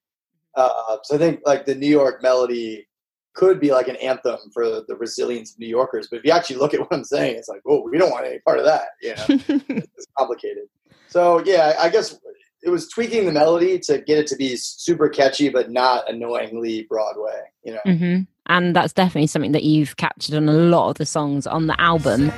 [0.56, 2.88] Uh, so I think like the New York melody
[3.34, 6.08] could be like an anthem for the resilience of New Yorkers.
[6.10, 8.26] But if you actually look at what I'm saying, it's like, oh, we don't want
[8.26, 8.88] any part of that.
[9.02, 9.26] You know,
[9.70, 10.64] it's complicated.
[11.08, 12.20] So yeah, I guess
[12.64, 16.88] it was tweaking the melody to get it to be super catchy, but not annoyingly
[16.90, 17.42] Broadway.
[17.64, 18.22] You know, mm-hmm.
[18.48, 21.80] and that's definitely something that you've captured on a lot of the songs on the
[21.80, 22.32] album.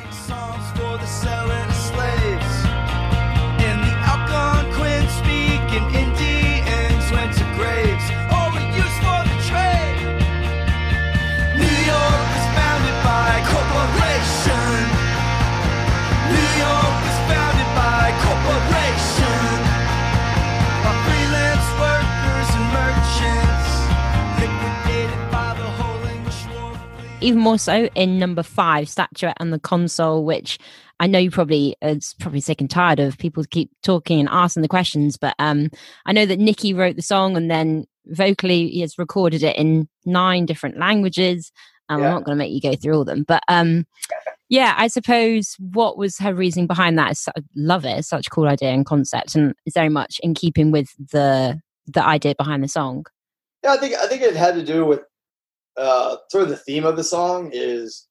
[27.21, 30.57] Even more so in number five, Statuette and the Console, which
[30.99, 34.61] I know you probably it's probably sick and tired of people keep talking and asking
[34.61, 35.69] the questions, but um,
[36.05, 39.87] I know that Nikki wrote the song and then vocally he has recorded it in
[40.05, 41.51] nine different languages.
[41.87, 42.07] Um, yeah.
[42.07, 43.85] I'm not going to make you go through all of them, but um,
[44.49, 47.11] yeah, I suppose what was her reasoning behind that?
[47.11, 47.97] Is, I love it.
[47.99, 51.59] It's such a cool idea and concept, and it's very much in keeping with the
[51.87, 53.05] the idea behind the song.
[53.63, 55.01] Yeah, I think I think it had to do with
[55.77, 58.07] uh, sort of the theme of the song is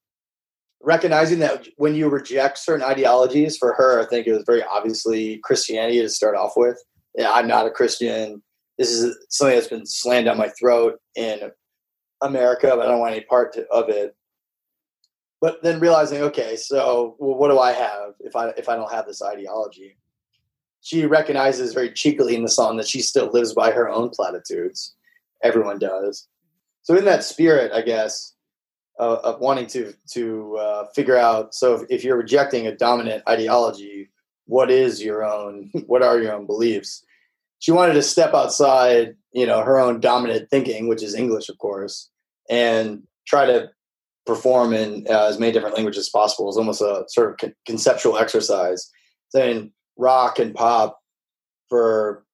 [0.80, 5.38] recognizing that when you reject certain ideologies, for her, I think it was very obviously
[5.38, 6.82] Christianity to start off with.
[7.16, 8.42] Yeah, I'm not a Christian.
[8.78, 11.50] this is something that's been slammed down my throat in
[12.22, 14.14] America, but I don't want any part to, of it.
[15.40, 18.90] But then realizing, okay, so well, what do I have if I if I don't
[18.90, 19.96] have this ideology?
[20.80, 24.94] She recognizes very cheekily in the song that she still lives by her own platitudes.
[25.42, 26.28] Everyone does.
[26.88, 28.32] So in that spirit, I guess,
[28.98, 31.54] uh, of wanting to to uh, figure out.
[31.54, 34.08] So if, if you're rejecting a dominant ideology,
[34.46, 35.70] what is your own?
[35.86, 37.04] What are your own beliefs?
[37.58, 41.58] She wanted to step outside, you know, her own dominant thinking, which is English, of
[41.58, 42.08] course,
[42.48, 43.68] and try to
[44.24, 46.48] perform in uh, as many different languages as possible.
[46.48, 48.90] It's almost a sort of con- conceptual exercise.
[49.28, 50.98] Saying rock and pop
[51.68, 52.24] for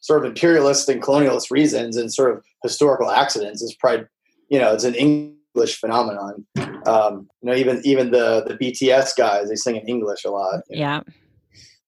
[0.00, 4.06] sort of imperialist and colonialist reasons and sort of historical accidents is probably,
[4.48, 6.46] you know, it's an English phenomenon.
[6.86, 10.60] Um, you know, even even the the BTS guys they sing in English a lot.
[10.68, 11.00] Yeah,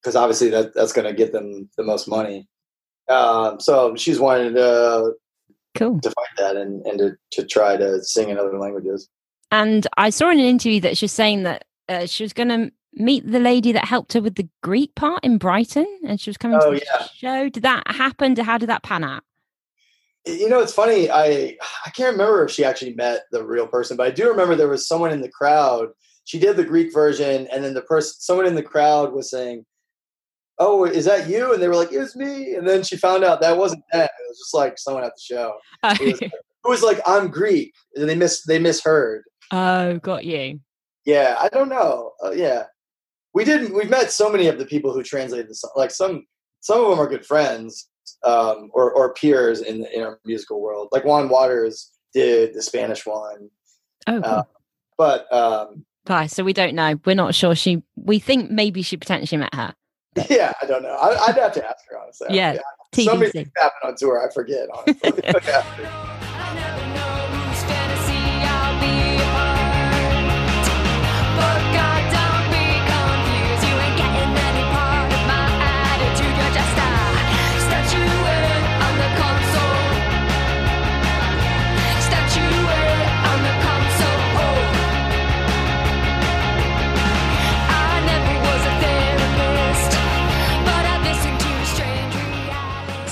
[0.02, 2.48] because obviously that that's going to get them the most money.
[3.08, 5.12] Um, so she's wanted to
[5.76, 9.08] cool to fight that and and to to try to sing in other languages.
[9.50, 12.72] And I saw in an interview that she's saying that uh, she was going to
[12.94, 16.36] meet the lady that helped her with the Greek part in Brighton, and she was
[16.36, 17.06] coming Oh, to the yeah.
[17.14, 17.48] show.
[17.48, 18.36] Did that happen?
[18.36, 19.22] How did that pan out?
[20.26, 21.10] You know, it's funny.
[21.10, 24.54] I I can't remember if she actually met the real person, but I do remember
[24.54, 25.88] there was someone in the crowd.
[26.24, 29.64] She did the Greek version, and then the person, someone in the crowd, was saying,
[30.58, 33.40] "Oh, is that you?" And they were like, "It's me." And then she found out
[33.40, 34.04] that wasn't that.
[34.10, 35.54] It was just like someone at the show
[35.98, 39.22] who was, who was like, "I'm Greek," and they mis they misheard.
[39.52, 40.60] oh, got you.
[41.06, 42.12] Yeah, I don't know.
[42.22, 42.64] Uh, yeah,
[43.34, 43.74] we didn't.
[43.74, 45.72] We've met so many of the people who translated the song.
[45.76, 46.26] Like some,
[46.60, 47.88] some of them are good friends
[48.24, 50.88] um, or or peers in the, in our musical world.
[50.92, 53.50] Like Juan Wauters did the Spanish one,
[54.06, 54.24] Oh, cool.
[54.24, 54.42] Uh,
[54.96, 56.98] but um, Guy, so we don't know.
[57.04, 57.54] We're not sure.
[57.54, 59.74] She, we think maybe she potentially met her.
[60.30, 60.94] yeah, I don't know.
[60.94, 62.28] I, I'd have to ask her honestly.
[62.30, 62.58] Yeah,
[62.94, 63.50] somebody TBC.
[63.56, 64.26] happened on tour.
[64.26, 64.68] I forget.
[64.74, 66.76] Honestly.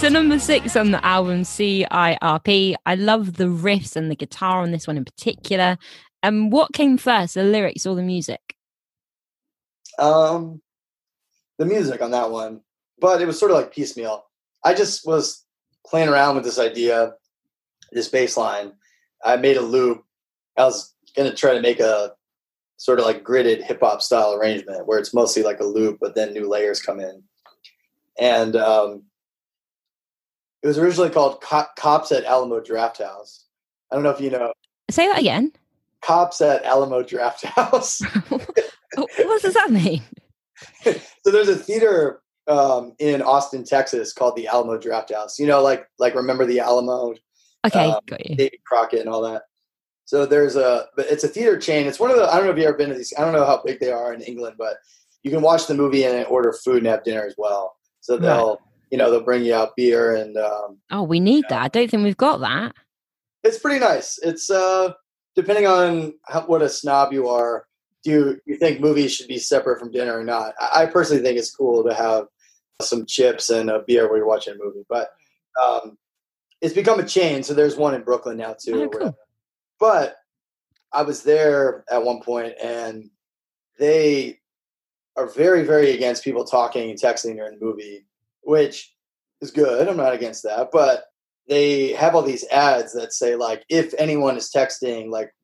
[0.00, 2.74] So number six on the album CIRP.
[2.86, 5.76] I love the riffs and the guitar on this one in particular.
[6.22, 8.48] And what came first, the lyrics or the music?
[9.98, 10.60] um,
[11.58, 12.60] the music on that one,
[13.00, 14.24] but it was sort of like piecemeal.
[14.64, 15.44] I just was
[15.86, 17.14] playing around with this idea,
[17.92, 18.72] this bass line.
[19.24, 20.04] I made a loop.
[20.56, 22.12] I was gonna try to make a
[22.76, 26.14] sort of like gridded hip hop style arrangement where it's mostly like a loop, but
[26.14, 27.22] then new layers come in.
[28.20, 29.02] And um,
[30.62, 33.44] it was originally called Co- Cops at Alamo Drafthouse.
[33.90, 34.52] I don't know if you know
[34.90, 35.52] Say that again.
[36.02, 38.00] Cops at Alamo Draft House.
[38.28, 40.02] what does that mean?
[40.82, 45.38] so there's a theater um, in Austin, Texas, called the Alamo Drafthouse.
[45.38, 47.14] You know, like like remember the Alamo,
[47.66, 48.36] Okay, Um, got you.
[48.36, 49.42] Davy Crockett, and all that.
[50.04, 51.86] So there's a, but it's a theater chain.
[51.86, 52.24] It's one of the.
[52.32, 53.12] I don't know if you've ever been to these.
[53.18, 54.76] I don't know how big they are in England, but
[55.22, 57.76] you can watch the movie and order food and have dinner as well.
[58.00, 58.58] So they'll Right.
[58.90, 61.62] You know, they'll bring you out beer and um, Oh, we need that.
[61.62, 62.74] I don't think we've got that.
[63.44, 64.18] it's pretty nice.
[64.22, 64.92] It's uh,
[65.36, 67.66] depending on how, what a snob you are.
[68.04, 70.54] Do you, you think movies should be separate from dinner or not?
[70.60, 72.26] I, I personally think it's cool to have
[72.80, 75.08] some chips and a beer while you're watching a movie, but
[75.62, 75.98] um,
[76.60, 77.42] it's become a chain.
[77.42, 78.84] So there's one in Brooklyn now too.
[78.84, 79.18] Oh, cool.
[79.80, 80.16] But
[80.92, 83.10] I was there at one point, and
[83.78, 84.38] they
[85.16, 88.06] are very, very against people talking and texting during the movie,
[88.48, 88.94] which
[89.42, 89.86] is good.
[89.86, 91.04] I'm not against that, but
[91.48, 95.34] they have all these ads that say like, if anyone is texting, like,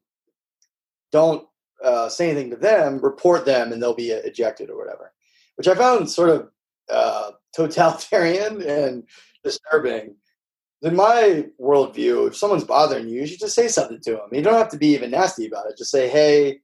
[1.12, 1.46] don't
[1.84, 5.12] uh, say anything to them, report them, and they'll be ejected or whatever.
[5.56, 6.48] Which I found sort of
[6.90, 9.04] uh, totalitarian and
[9.44, 10.16] disturbing.
[10.80, 14.28] In my worldview, if someone's bothering you, you should just say something to them.
[14.32, 15.76] You don't have to be even nasty about it.
[15.78, 16.60] Just say, "Hey,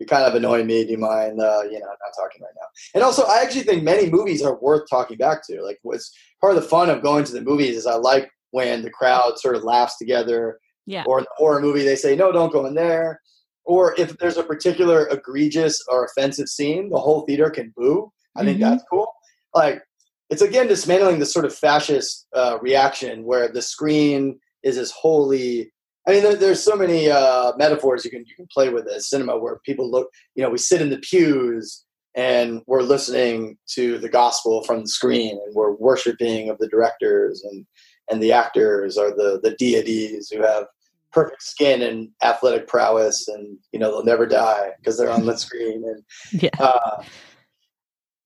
[0.00, 0.84] you're kind of annoying me.
[0.84, 1.40] Do you mind?
[1.40, 4.58] Uh, you know, not talking right now." And also, I actually think many movies are
[4.60, 5.62] worth talking back to.
[5.62, 8.82] Like, what's part of the fun of going to the movies is I like when
[8.82, 10.58] the crowd sort of laughs together.
[10.86, 11.04] Yeah.
[11.06, 13.20] Or in the horror movie, they say, "No, don't go in there."
[13.64, 18.10] Or if there's a particular egregious or offensive scene, the whole theater can boo.
[18.34, 18.62] I think Mhm.
[18.62, 19.12] that's cool.
[19.54, 19.82] Like,
[20.30, 25.72] it's again dismantling the sort of fascist uh, reaction where the screen is as holy.
[26.10, 29.08] I mean, there, there's so many uh, metaphors you can you can play with as
[29.08, 30.10] cinema where people look.
[30.34, 31.84] You know, we sit in the pews
[32.16, 37.44] and we're listening to the gospel from the screen and we're worshiping of the directors
[37.44, 37.64] and
[38.10, 40.64] and the actors are the the deities who have
[41.12, 45.36] perfect skin and athletic prowess and you know they'll never die because they're on the
[45.46, 46.50] screen and Yeah.
[46.58, 47.02] uh,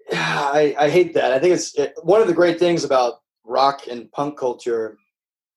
[0.13, 1.33] I, I hate that.
[1.33, 4.97] I think it's it, one of the great things about rock and punk culture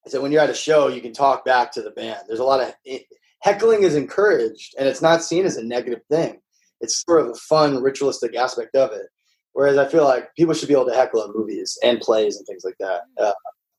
[0.07, 2.21] is that when you're at a show, you can talk back to the band.
[2.27, 3.03] There's a lot of it,
[3.41, 6.39] heckling is encouraged, and it's not seen as a negative thing.
[6.81, 9.07] It's sort of a fun, ritualistic aspect of it.
[9.53, 12.45] Whereas I feel like people should be able to heckle at movies and plays and
[12.45, 13.01] things like that.
[13.19, 13.33] Uh,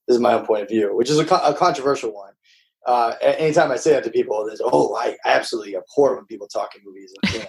[0.06, 2.32] this is my own point of view, which is a, a controversial one.
[2.86, 6.74] Uh, anytime I say that to people, there's oh, I absolutely abhor when people talk
[6.74, 7.14] in movies.
[7.22, 7.38] And, you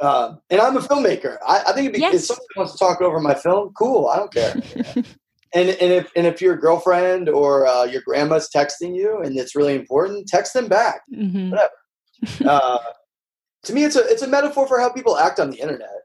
[0.00, 0.08] know.
[0.08, 1.38] Um, and I'm a filmmaker.
[1.46, 4.08] I, I think it'd be, if somebody wants to talk over my film, cool.
[4.08, 4.54] I don't care.
[5.56, 9.56] and and if and if your girlfriend or uh, your grandma's texting you and it's
[9.56, 11.00] really important, text them back.
[11.12, 11.58] Mhm.
[12.46, 12.78] Uh,
[13.62, 16.00] to me, it's a it's a metaphor for how people act on the internet.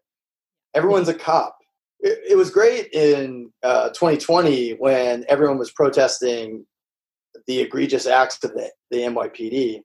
[0.74, 1.58] Everyone's a cop.
[2.02, 6.66] It, it was great in uh, 2020 when everyone was protesting
[7.48, 9.84] the egregious acts of the, the NYPD,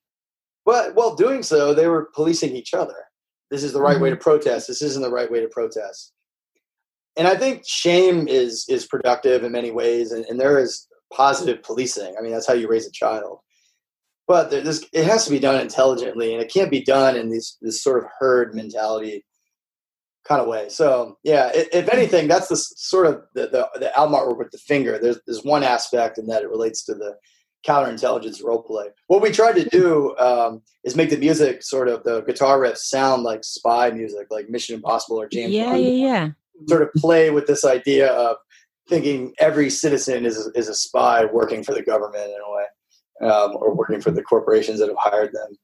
[0.65, 3.05] but while doing so, they were policing each other.
[3.53, 4.67] This is the right way to protest.
[4.67, 6.13] This isn't the right way to protest.
[7.17, 11.63] And I think shame is is productive in many ways, and, and there is positive
[11.63, 12.15] policing.
[12.19, 13.39] I mean, that's how you raise a child.
[14.29, 17.31] But there- this it has to be done intelligently, and it can't be done in
[17.31, 19.25] this this sort of herd mentality
[20.25, 20.69] kind of way.
[20.69, 24.59] So yeah, if anything, that's the sort of the the, the album artwork with the
[24.59, 24.99] finger.
[24.99, 27.17] There's there's one aspect in that it relates to the
[27.67, 28.87] counterintelligence role play.
[29.09, 32.79] What we tried to do um, is make the music sort of the guitar riffs
[32.79, 35.83] sound like spy music, like Mission Impossible or James Yeah, Bond.
[35.83, 36.29] yeah, yeah.
[36.69, 38.37] Sort of play with this idea of
[38.89, 43.31] thinking every citizen is a, is a spy working for the government in a way,
[43.31, 45.57] um, or working for the corporations that have hired them.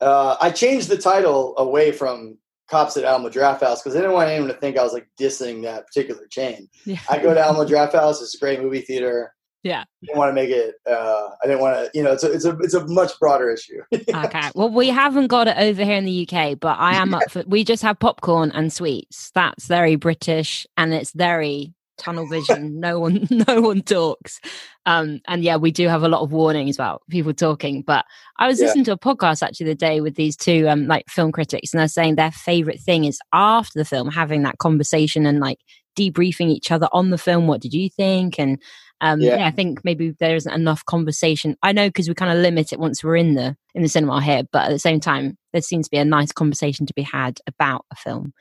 [0.00, 2.38] Uh, I changed the title away from
[2.70, 5.62] Cops at Alamo Drafthouse because I didn't want anyone to think I was like dissing
[5.62, 6.68] that particular chain.
[6.84, 7.00] Yeah.
[7.08, 9.34] I go to Alamo Drafthouse; it's a great movie theater.
[9.62, 9.80] Yeah.
[9.82, 10.74] I didn't want to make it.
[10.90, 11.90] Uh, I didn't want to.
[11.92, 13.80] You know, it's a it's a it's a much broader issue.
[14.14, 14.50] okay.
[14.54, 17.42] Well, we haven't got it over here in the UK, but I am up for.
[17.46, 19.30] We just have popcorn and sweets.
[19.34, 22.80] That's very British, and it's very tunnel vision.
[22.80, 24.40] no one, no one talks.
[24.86, 27.82] Um, and yeah, we do have a lot of warnings about people talking.
[27.82, 28.06] But
[28.38, 28.68] I was Yeah.
[28.68, 31.80] listening to a podcast actually the day with these two um like film critics, and
[31.80, 35.58] they're saying their favorite thing is after the film having that conversation and like
[36.00, 37.46] debriefing each other on the film.
[37.46, 38.38] What did you think?
[38.38, 38.58] And
[39.00, 39.36] um, Yeah.
[39.38, 39.46] yeah.
[39.46, 41.56] I think maybe there isn't enough conversation.
[41.62, 44.20] I know because we kind of limit it once we're in the in the cinema
[44.22, 47.02] here, but at the same time, there seems to be a nice conversation to be
[47.02, 48.32] had about a film.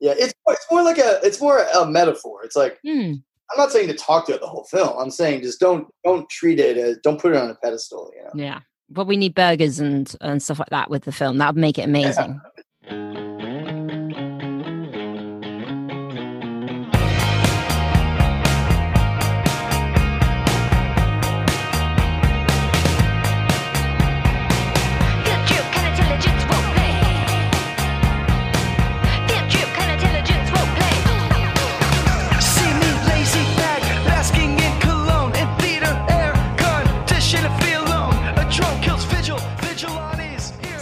[0.00, 2.44] yeah, it's it's more like a it's more a metaphor.
[2.44, 3.14] It's like Hmm.
[3.50, 4.94] I'm not saying to talk to it the whole film.
[4.98, 8.10] I'm saying just don't don't treat it as don't put it on a pedestal.
[8.16, 8.30] You know.
[8.34, 11.38] Yeah, but we need burgers and and stuff like that with the film.
[11.38, 12.40] That would make it amazing.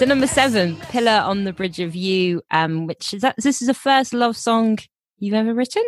[0.07, 3.74] Number seven, "Pillar on the Bridge of You," um, which is that this is the
[3.74, 4.78] first love song
[5.18, 5.84] you've ever written.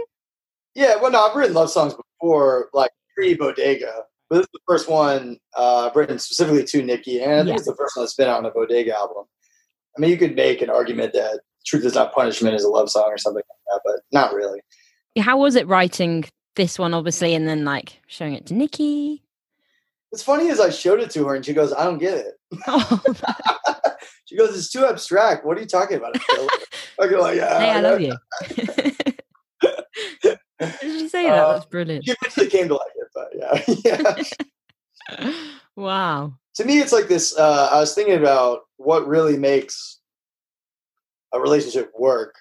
[0.74, 3.92] Yeah, well, no, I've written love songs before, like pre Bodega,
[4.28, 7.48] but this is the first one uh, I've written specifically to Nikki, and I think
[7.48, 7.54] Yeah.
[7.56, 9.24] it's the first one that's been on a Bodega album.
[9.96, 12.90] I mean, you could make an argument that "Truth Is Not Punishment" is a love
[12.90, 14.60] song or something like that, but not really.
[15.18, 16.24] How was it writing
[16.56, 19.22] this one, obviously, and then like showing it to Nikki?
[20.10, 22.34] What's funny is I showed it to her, and she goes, "I don't get it."
[22.66, 23.02] Oh,
[24.26, 25.46] She goes, "It's too abstract.
[25.46, 26.16] What are you talking about?"
[27.00, 28.14] I go like, "Yeah." hey, I love you.
[30.20, 30.38] Did
[30.82, 31.44] she say that?
[31.44, 32.04] Uh, That's brilliant.
[32.04, 34.24] She eventually came to like it, but yeah,
[35.16, 35.32] yeah.
[35.76, 36.34] wow.
[36.54, 40.00] to me it's like this uh, i was thinking about what really makes
[41.32, 42.34] a relationship work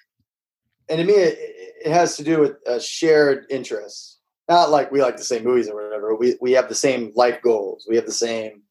[0.89, 1.38] and to me it,
[1.86, 4.16] it has to do with uh, shared interests
[4.50, 7.41] not like we like the same movies or whatever we, we have the same life
[7.41, 8.62] goals we have the same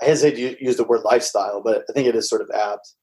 [0.00, 2.94] i hesitate to use the word lifestyle but i think it is sort of apt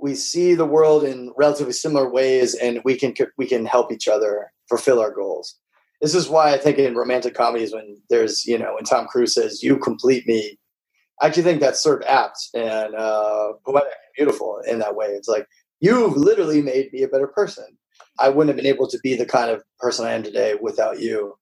[0.00, 4.08] we see the world in relatively similar ways and we can we can help each
[4.08, 5.56] other fulfill our goals
[6.00, 9.34] this is why i think in romantic comedies when there's you know when tom cruise
[9.34, 10.58] says you complete me
[11.20, 15.08] I actually think that's sort of apt and uh, poetic beautiful in that way.
[15.08, 15.46] It's like
[15.80, 17.77] you've literally made me a better person.
[18.18, 21.00] I wouldn't have been able to be the kind of person I am today without
[21.00, 21.36] you.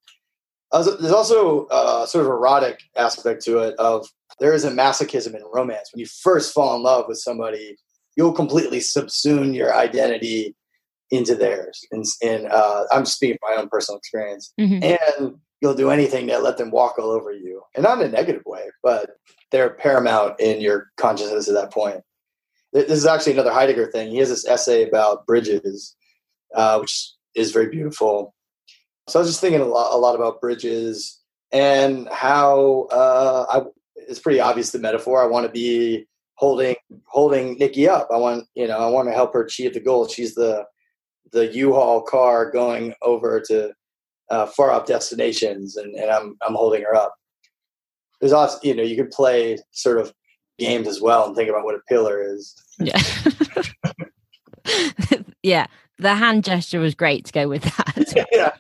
[0.73, 3.75] There's also a sort of erotic aspect to it.
[3.79, 4.07] Of
[4.41, 5.91] there is a masochism in romance.
[5.93, 7.77] When you first fall in love with somebody,
[8.17, 10.55] you'll completely subsume your identity
[11.11, 11.85] into theirs.
[11.93, 14.53] And, and uh, I'm speaking from my own personal experience.
[14.59, 14.99] Mhm.
[15.19, 18.11] And you'll do anything to let them walk all over you, and not in a
[18.11, 19.11] negative way, but
[19.51, 22.03] they're paramount in your consciousness at that point.
[22.73, 24.11] This is actually another Heidegger thing.
[24.11, 25.96] He has this essay about bridges,
[26.55, 28.35] uh, which is very beautiful.
[29.09, 31.21] So I was just thinking a lot, a lot about bridges
[31.53, 33.63] and how uh, I,
[34.09, 35.23] it's pretty obvious the metaphor.
[35.23, 36.77] I want to be holding
[37.07, 38.09] holding Nikki up.
[38.13, 40.09] I want you know I want to help her achieve the goal.
[40.09, 40.65] She's the
[41.33, 43.73] the U-Haul car going over to
[44.31, 47.15] uh, far off destinations, and, and I'm I'm holding her up.
[48.21, 50.13] There's also you know you could play sort of
[50.59, 52.55] games as well and think about what a pillar is.
[52.79, 53.01] Yeah.
[55.43, 55.67] yeah.
[55.99, 58.27] The hand gesture was great to go with that.
[58.33, 58.53] yeah.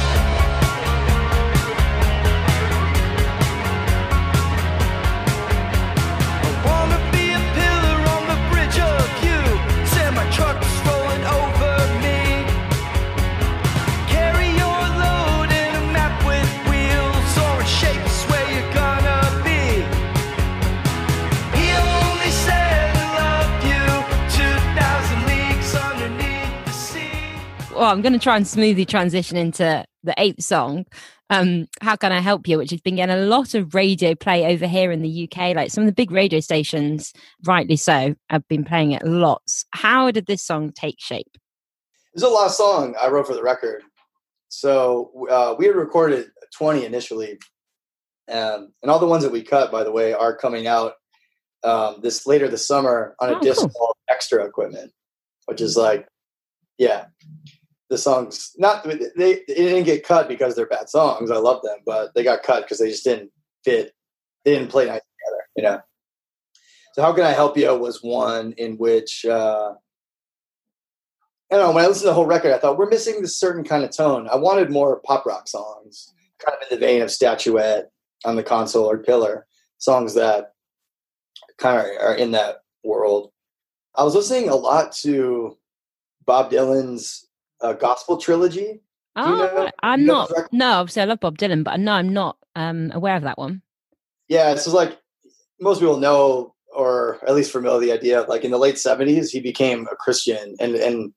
[27.74, 30.84] well, I'm going to try and smoothly transition into the eighth song.
[31.30, 32.58] Um, How can I help you?
[32.58, 35.54] Which has been getting a lot of radio play over here in the UK.
[35.56, 37.12] Like some of the big radio stations,
[37.46, 39.64] rightly so, have been playing it lots.
[39.72, 41.30] How did this song take shape?
[42.14, 43.82] This is the last song I wrote for the record.
[44.48, 47.38] So uh, we had recorded 20 initially,
[48.30, 50.92] um, and all the ones that we cut, by the way, are coming out
[51.64, 53.70] um, this later this summer on a Oh, disc cool.
[53.70, 54.92] called Extra Equipment,
[55.46, 56.06] which is like,
[56.78, 57.06] yeah,
[57.90, 61.30] the songs not they, they didn't get cut because they're bad songs.
[61.30, 63.30] I love them, but they got cut because they just didn't
[63.64, 63.92] fit.
[64.44, 65.80] They didn't play nice together, you know.
[66.94, 69.24] So how can I help you was one in which.
[69.24, 69.74] Uh,
[71.52, 71.72] I don't know.
[71.72, 73.90] When I listened to the whole record, I thought we're missing this certain kind of
[73.90, 74.28] tone.
[74.32, 76.12] I wanted more pop rock songs,
[76.44, 77.90] kind of in the vein of Statuette
[78.24, 79.46] on the console or Pillar,
[79.78, 80.52] songs that
[81.58, 83.30] kind of are in that world.
[83.94, 85.56] I was listening a lot to
[86.26, 87.28] Bob Dylan's
[87.60, 88.80] uh, gospel trilogy.
[89.16, 90.52] Oh, you know- I'm you know not.
[90.52, 93.62] No, obviously I love Bob Dylan, but no, I'm not um, aware of that one.
[94.28, 94.98] Yeah, is like
[95.60, 98.20] most people know, or at least familiar with the idea.
[98.22, 101.12] of, Like in the late '70s, he became a Christian and and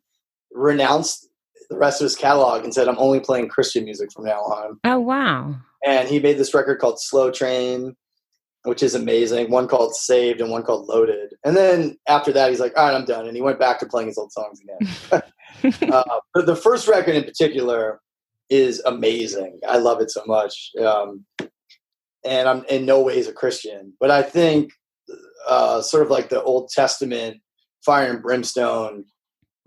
[0.52, 1.28] renounced
[1.70, 4.80] the rest of his catalog and said, "I'm only playing Christian music from now on."
[4.84, 5.56] Oh wow.
[5.86, 7.96] and he made this record called Slow Train,
[8.64, 9.50] which is amazing.
[9.50, 11.34] One called Saved and one called Loaded.
[11.44, 13.86] And then after that, he's like, "All right, I'm done," and he went back to
[13.86, 14.92] playing his old songs again.
[15.92, 18.00] uh, but the first record in particular
[18.50, 19.60] is amazing.
[19.68, 21.26] I love it so much, um,
[22.26, 24.72] and I'm in no ways a Christian, but I think
[25.48, 27.38] uh, sort of like the Old Testament
[27.84, 29.06] fire and brimstone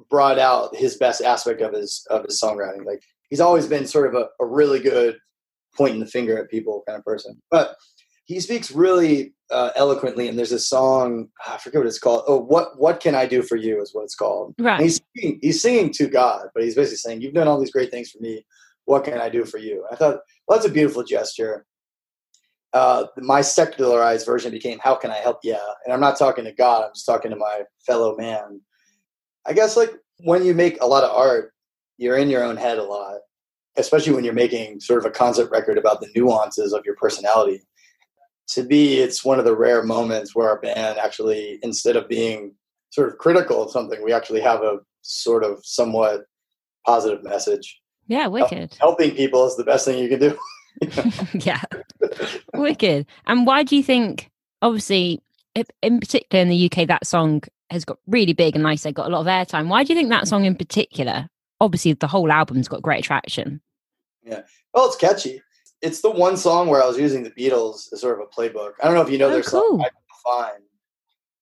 [0.09, 2.85] brought out his best aspect of his of his songwriting.
[2.85, 5.19] Like he's always been sort of a, a really good
[5.77, 7.41] pointing the finger at people kind of person.
[7.51, 7.77] But
[8.31, 12.23] he speaks really uh, eloquently, and there's a song I forget what it's called.
[12.29, 14.55] Oh, what what can I do for you is what it's called.
[14.75, 17.73] And he's singing, he's singing to God, but he's basically saying, "You've done all these
[17.73, 18.47] great things for me.
[18.85, 21.67] What can I do for you?" I thought, well, that's a beautiful gesture.
[22.73, 26.53] Uh, my secularized version became, "How can I help yeah And I'm not talking to
[26.53, 28.61] God; I'm just talking to my fellow man.
[29.45, 31.53] I guess like when you make a lot of art,
[31.99, 33.19] you're in your own head a lot,
[33.77, 37.63] especially when you're making sort of a concept record about the nuances of your personality.
[38.51, 42.55] To me, it's one of the rare moments where our band actually, instead of being
[42.91, 46.25] sort of critical of something, we actually have a sort of somewhat
[46.85, 47.81] positive message.
[48.09, 48.77] Yeah, wicked.
[48.81, 50.39] Helping people is the best thing you can do.
[51.47, 51.63] yeah,
[52.55, 53.07] wicked.
[53.27, 54.31] And why do you think?
[54.63, 55.23] Obviously,
[55.83, 58.95] in particular in the UK, that song has got really big and like I said,
[58.95, 59.69] got a lot of airtime.
[59.69, 61.29] Why do you think that song in particular?
[61.61, 63.61] Obviously, the whole album's got great traction.
[64.23, 64.43] Yeah.
[64.75, 65.41] Well, it's catchy.
[65.83, 68.73] It's the one song where I was using the Beatles as sort of a playbook.
[68.83, 69.79] I don't know if you know Oh, their cool.
[69.79, 69.85] song,
[70.25, 70.63] Fine,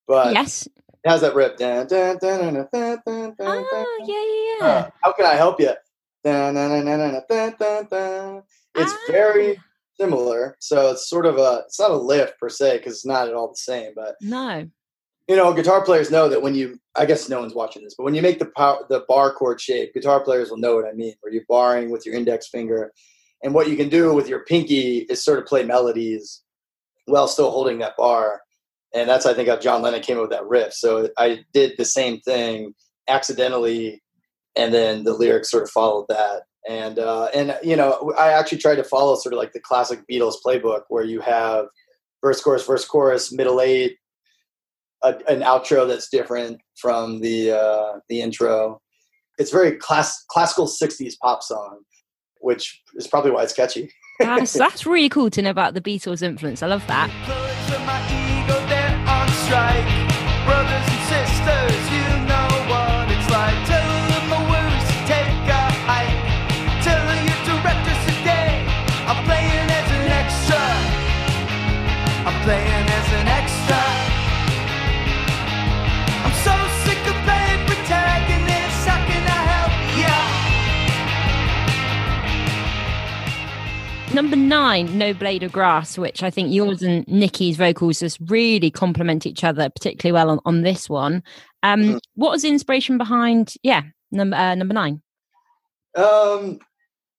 [0.06, 0.66] but yes.
[0.66, 1.34] it has that.
[1.58, 5.72] Dun, dun, dun, dun, Oh, yeah, yeah, Uh, how can I help you?
[8.74, 8.98] It's Ah.
[9.10, 9.60] very
[9.98, 10.56] similar.
[10.60, 13.34] So it's sort of a, it's not a lift per se because it's not at
[13.34, 13.92] all the same.
[13.96, 14.68] But, No.
[15.26, 18.04] you know, guitar players know that when you, I guess no one's watching this, but
[18.04, 20.92] when you make the power, the bar chord shape, guitar players will know what I
[20.92, 22.92] mean, where you're barring with your index finger.
[23.42, 26.42] And what you can do with your pinky is sort of play melodies
[27.06, 28.42] while still holding that bar.
[28.94, 30.72] And that's, I think, how John Lennon came up with that riff.
[30.72, 32.74] So I did the same thing
[33.08, 34.02] accidentally,
[34.56, 36.42] and then the lyrics sort of followed that.
[36.68, 40.00] And uh, and you know, I actually tried to follow sort of like the classic
[40.10, 41.66] Beatles playbook, where you have
[42.22, 43.96] verse, chorus, verse, chorus, middle eight,
[45.02, 48.80] a, an outro that's different from the uh, the intro.
[49.38, 51.80] It's very class classical '60s pop song,
[52.40, 53.90] which is probably why it's catchy.
[54.18, 56.62] That's, that's really cool to know about the Beatles' influence.
[56.62, 57.08] I love that.
[84.18, 88.68] Number nine, No Blade of Grass, which I think yours and Nikki's vocals just really
[88.68, 91.22] complement each other particularly well on, on this one.
[91.62, 92.00] Um, Mhm.
[92.16, 95.02] What was the inspiration behind, yeah, number uh, number nine?
[95.96, 96.58] Um,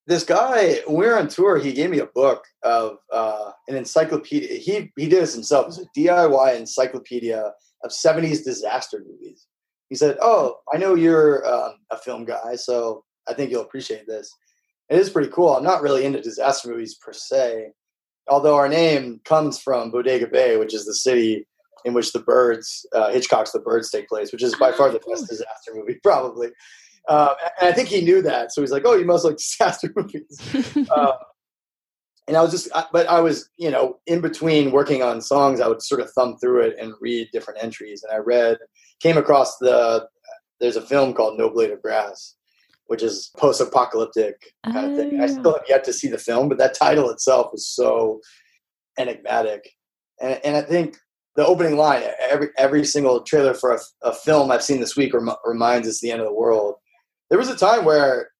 [0.08, 3.78] this guy, when we were on tour, he gave me a book of uh, an
[3.78, 4.58] encyclopedia.
[4.58, 5.68] He he did this himself.
[5.68, 9.48] It's a DIY encyclopedia of '70s disaster movies.
[9.88, 14.06] He said, "Oh, I know you're um, a film guy, so I think you'll appreciate
[14.06, 14.30] this."
[14.90, 15.56] It is pretty cool.
[15.56, 17.72] I'm not really into disaster movies per se,
[18.28, 21.48] although our name comes from Bodega Bay, which is the city
[21.86, 25.00] in which the birds, uh, Hitchcock's The Birds, take place, which is by far the
[25.00, 26.48] best disaster movie, probably.
[27.08, 27.30] Um,
[27.60, 30.88] and I think he knew that, so he's like, "Oh, you must like disaster movies."
[30.96, 31.14] um,
[32.30, 35.68] and I was just, but I was, you know, in between working on songs, I
[35.68, 38.04] would sort of thumb through it and read different entries.
[38.04, 38.58] And I read,
[39.00, 40.08] came across the,
[40.60, 42.36] there's a film called No Blade of Grass,
[42.90, 44.36] which is post-apocalyptic
[44.66, 45.22] kind of thing.
[45.22, 45.28] I Oh.
[45.28, 48.20] still have yet to see the film, but that title itself is so
[48.98, 49.70] enigmatic.
[50.22, 50.98] And, and I think
[51.36, 55.14] the opening line, every every single trailer for a, a film I've seen this week
[55.14, 56.76] rem- reminds us the end of the world.
[57.30, 58.32] There was a time where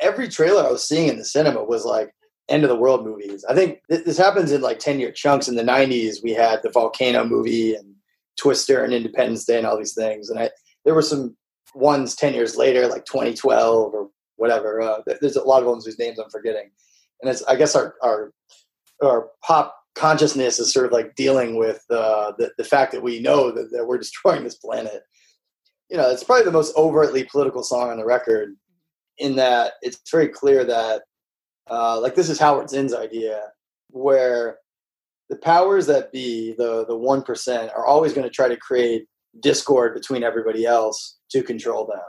[0.00, 2.10] every trailer I was seeing in the cinema was like
[2.50, 3.42] end of the world movies.
[3.48, 5.48] I think th- this happens in like 10 year chunks.
[5.48, 7.94] In the 90s, we had the Volcano movie and
[8.38, 10.28] Twister and Independence Day and all these things.
[10.28, 10.50] And I,
[10.84, 11.34] there were some
[11.74, 14.80] ones 10 years later, like 2012 or whatever.
[14.80, 16.70] Uh, there's a lot of ones whose names I'm forgetting.
[17.22, 18.32] And it's, I guess our, our,
[19.02, 23.20] our pop consciousness is sort of like dealing with uh, the, the fact that we
[23.20, 25.02] know that, that we're destroying this planet.
[25.90, 28.56] You know, it's probably the most overtly political song on the record
[29.18, 31.02] in that it's very clear that
[31.70, 33.40] uh, like this is Howard Zinn's idea,
[33.90, 34.58] where
[35.30, 39.06] the powers that be, the the one percent, are always going to try to create
[39.40, 42.00] discord between everybody else to control them.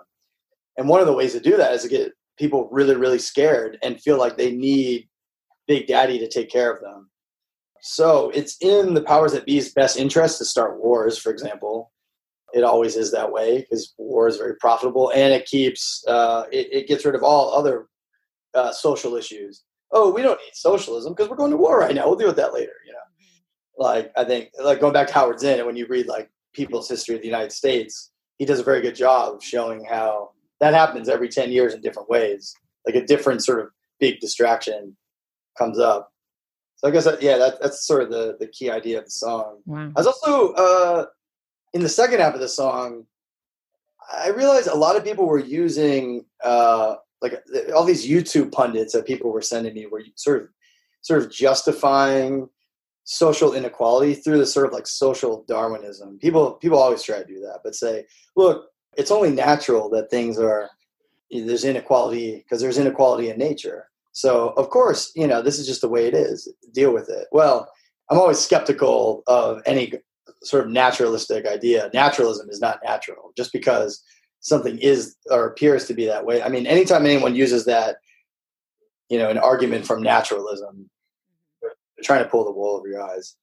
[0.78, 3.78] And one of the ways to do that is to get people really, really scared
[3.82, 5.08] and feel like they need
[5.68, 7.10] Big Daddy to take care of them.
[7.82, 11.92] So it's in the powers that be's best interest to start wars, for example.
[12.54, 16.68] It always is that way because war is very profitable and it keeps uh, it,
[16.72, 17.88] it gets rid of all other
[18.54, 19.64] uh, social issues.
[19.92, 22.08] Oh, we don't need socialism because we're going to war right now.
[22.08, 22.72] We'll deal with that later.
[22.86, 23.00] You know,
[23.78, 26.90] like I think like going back to Howard Zinn, and when you read like People's
[26.90, 30.32] History of the United States, he does a very good job of showing how
[30.62, 32.54] that happens every ten years in different ways.
[32.86, 33.68] Like a different sort of
[34.00, 34.96] big distraction
[35.58, 36.12] comes up.
[36.78, 39.12] So I guess that, yeah, that, that's sort of the the key idea of the
[39.12, 39.62] song.
[39.66, 39.92] Wow.
[39.96, 41.06] I was also uh,
[41.74, 43.06] in the second half of the song.
[44.12, 47.42] I realized a lot of people were using uh, like
[47.76, 50.50] all these YouTube pundits that people were sending me were sort of
[51.02, 52.50] sort of justifying
[53.06, 56.18] social inequality through the sort of like social Darwinism.
[56.20, 60.38] People people always try to do that, but say, look, it's only natural that things
[60.38, 60.70] are
[61.32, 63.90] there's inequality because there's inequality in nature.
[64.12, 66.52] So of course, you know, this is just the way it is.
[66.74, 67.28] Deal with it.
[67.32, 67.70] Well,
[68.10, 69.94] I'm always skeptical of any
[70.44, 71.90] sort of naturalistic idea.
[71.94, 74.04] Naturalism is not natural just because
[74.40, 76.42] something is or appears to be that way.
[76.42, 77.98] I mean, anytime anyone uses that,
[79.10, 80.90] you know, an argument from naturalism,
[82.06, 83.36] trying to pull the wool over your eyes.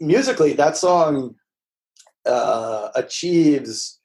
[0.00, 1.34] Musically, that song
[2.26, 3.98] uh, achieves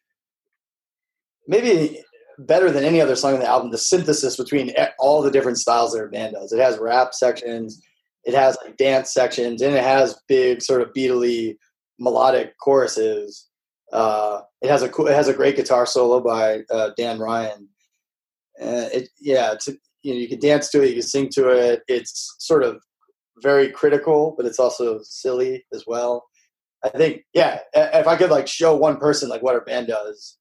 [1.47, 2.01] maybe
[2.39, 5.91] better than any other song on the album the synthesis between all the different styles
[5.91, 6.51] that our band does.
[6.51, 7.81] It has rap sections,
[8.23, 11.57] it has like dance sections, and it has big sort of beatly
[11.99, 13.47] melodic choruses.
[13.91, 17.67] Uh, it has a cool, it has a great guitar solo by uh, Dan Ryan.
[18.61, 21.49] Uh, it yeah, it's, you know you can dance to it, you can sing to
[21.49, 21.81] it.
[21.87, 22.81] It's sort of
[23.41, 26.25] very critical, but it's also silly as well.
[26.83, 30.37] I think yeah, if I could like show one person like what our band does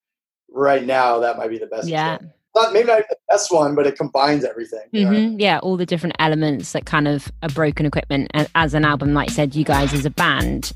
[0.50, 1.88] right now, that might be the best.
[1.88, 2.14] Yeah.
[2.14, 2.36] example.
[2.56, 4.82] Not maybe not the best one, but it combines everything.
[4.90, 5.10] you know?
[5.12, 8.84] Mm-hmm, yeah, all the different elements that kind of a broken equipment and as an
[8.84, 10.72] album, like you said, you guys as a band.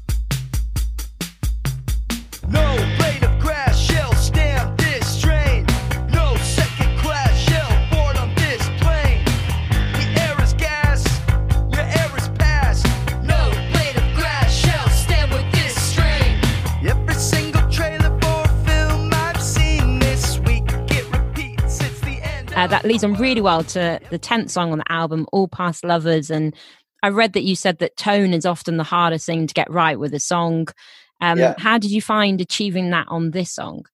[2.49, 2.97] No
[22.67, 26.31] that leads on really well to the 10th song on the album, All Past Lovers.
[26.31, 26.55] And
[27.03, 29.99] I read that you said that tone is often the hardest thing to get right
[29.99, 30.69] with a song.
[31.21, 31.55] Um, Yeah.
[31.59, 33.87] How did you find achieving that on this song?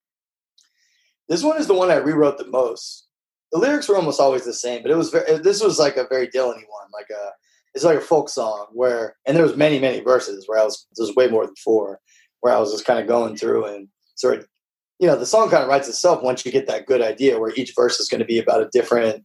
[1.29, 3.07] This one is the one I rewrote the most.
[3.53, 5.39] The lyrics were almost always the same, but it was very.
[5.39, 7.31] This was like a very Dylan one, like a.
[7.73, 10.87] It's like a folk song where, and there was many, many verses where I was.
[10.97, 12.01] There's way more than four,
[12.41, 14.47] where I was just kind of going through and sort of,
[15.01, 17.55] you know, the song kind of writes itself once you get that good idea where
[17.57, 19.25] each verse is going to be about a different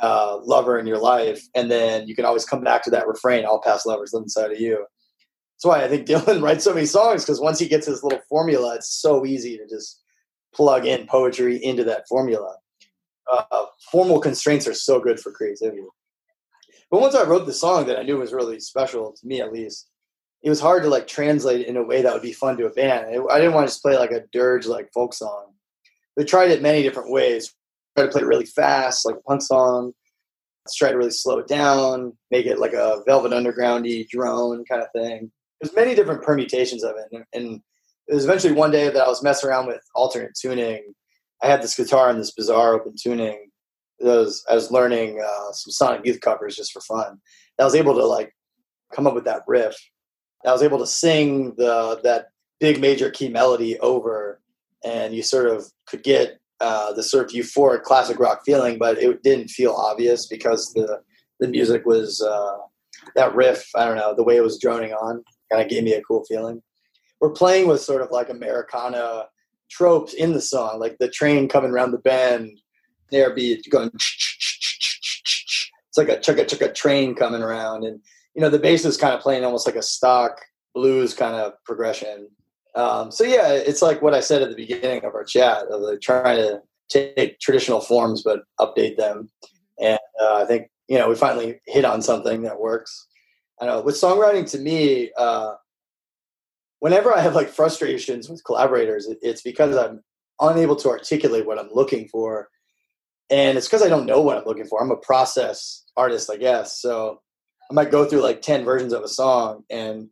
[0.00, 3.46] uh, lover in your life, and then you can always come back to that refrain:
[3.46, 4.84] "All past lovers live inside of you."
[5.54, 8.20] That's why I think Dylan writes so many songs because once he gets his little
[8.28, 10.02] formula, it's so easy to just
[10.54, 12.56] plug in poetry into that formula.
[13.30, 15.82] Uh, formal constraints are so good for creativity.
[16.90, 19.52] But once I wrote the song that I knew was really special to me, at
[19.52, 19.88] least,
[20.46, 22.66] it was hard to like translate it in a way that would be fun to
[22.66, 23.06] a band.
[23.28, 25.46] I didn't want to just play like a dirge like folk song.
[26.16, 27.52] They tried it many different ways.
[27.96, 29.92] Try to play it really fast, like a punk song.
[30.64, 34.82] Let's try to really slow it down, make it like a Velvet Undergroundy drone kind
[34.82, 35.32] of thing.
[35.60, 37.60] There's many different permutations of it, and, and
[38.06, 40.94] it was eventually one day that I was messing around with alternate tuning.
[41.42, 43.50] I had this guitar in this bizarre open tuning.
[43.98, 47.18] Was, I was learning uh, some Sonic Youth covers just for fun.
[47.58, 48.32] I was able to like
[48.94, 49.76] come up with that riff.
[50.46, 52.28] I was able to sing the that
[52.60, 54.40] big major key melody over,
[54.84, 58.98] and you sort of could get uh, the sort of euphoric classic rock feeling, but
[58.98, 61.00] it didn't feel obvious because the
[61.40, 62.56] the music was uh,
[63.14, 63.68] that riff.
[63.74, 66.24] I don't know the way it was droning on kind of gave me a cool
[66.24, 66.62] feeling.
[67.20, 69.26] We're playing with sort of like Americana
[69.70, 72.60] tropes in the song, like the train coming around the bend,
[73.10, 73.90] there be going.
[73.94, 78.00] It's like a chugga chugga train coming around, and
[78.36, 80.42] you know the bass is kind of playing almost like a stock
[80.74, 82.28] blues kind of progression.
[82.74, 85.80] Um, so yeah, it's like what I said at the beginning of our chat of
[85.80, 86.60] like trying to
[86.90, 89.30] take traditional forms but update them,
[89.80, 93.06] and uh, I think you know we finally hit on something that works.
[93.58, 95.54] I know with songwriting to me, uh,
[96.80, 100.04] whenever I have like frustrations with collaborators, it's because I'm
[100.42, 102.50] unable to articulate what I'm looking for,
[103.30, 104.82] and it's because I don't know what I'm looking for.
[104.82, 106.82] I'm a process artist, I guess.
[106.82, 107.22] So
[107.70, 110.08] I might go through like ten versions of a song and.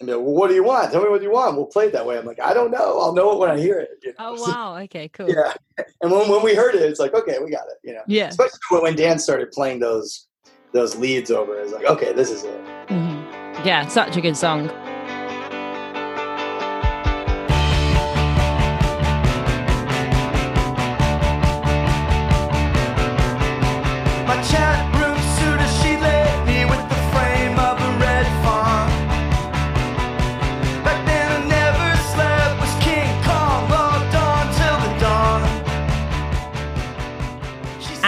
[0.00, 0.90] And be like, well, what do you want?
[0.90, 1.54] Tell me what you want.
[1.56, 2.18] We'll play it that way.
[2.18, 2.98] I'm like, I don't know.
[3.00, 3.90] I'll know it when I hear it.
[4.02, 4.34] you know?
[4.36, 4.76] Oh, wow.
[4.82, 5.30] Okay, cool.
[5.30, 5.54] yeah.
[6.02, 7.78] And when, when we heard it, it's like, okay, we got it.
[7.84, 8.26] You know, Yeah.
[8.26, 10.26] especially when- when Dan started playing those
[10.72, 12.60] those leads over, it's like, okay, this is it.
[12.88, 13.64] Mhm.
[13.64, 14.68] Yeah, such a good song.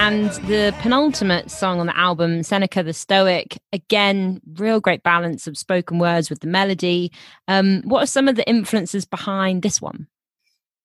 [0.07, 5.59] And the penultimate song on the album, Seneca the Stoic, again, real great balance of
[5.59, 7.11] spoken words with the melody.
[7.49, 10.07] Um, what are some of the influences behind this one?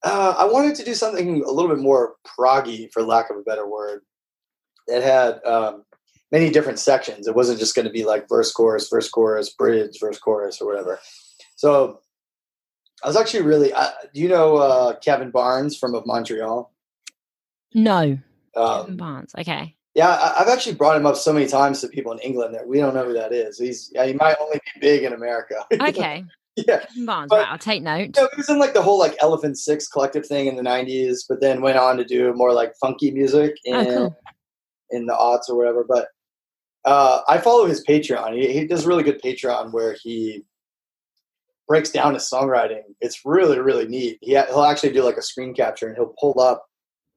[0.04, 3.44] Uh, I wanted to do something a little bit more proggy, for lack of a
[3.44, 4.02] better word.
[4.88, 5.84] It had um,
[6.32, 7.28] many different sections.
[7.28, 10.66] It wasn't just going to be like verse, chorus, verse, chorus, bridge, verse, chorus, or
[10.66, 11.00] whatever.
[11.58, 12.00] So
[13.04, 13.72] I was actually really.
[13.72, 16.74] Uh, do you know uh, Kevin Barnes from of Montreal?
[17.76, 18.18] No.
[18.56, 19.34] Um, Barnes.
[19.38, 19.76] Okay.
[19.96, 22.68] yeah, I, I've actually brought him up so many times to people in England that
[22.68, 23.58] we don't know who that is.
[23.58, 25.66] He's yeah, he might only be big in America.
[25.82, 26.26] Okay.
[26.58, 27.30] yeah, Kevin Barnes.
[27.30, 28.12] But- I'll take note.
[28.18, 31.20] No, he was in like the whole like Elephant Six collective thing in the '90s,
[31.30, 34.18] but then went on to do more like funky music in Oh, cool.
[34.92, 35.86] in the aughts or whatever.
[35.88, 36.08] But
[36.84, 38.38] uh, I follow his Patreon.
[38.38, 40.44] He, he does really good Patreon where he
[41.68, 42.82] breaks down his songwriting.
[43.00, 44.18] It's really really neat.
[44.22, 46.66] He he'll actually do like a screen capture and he'll pull up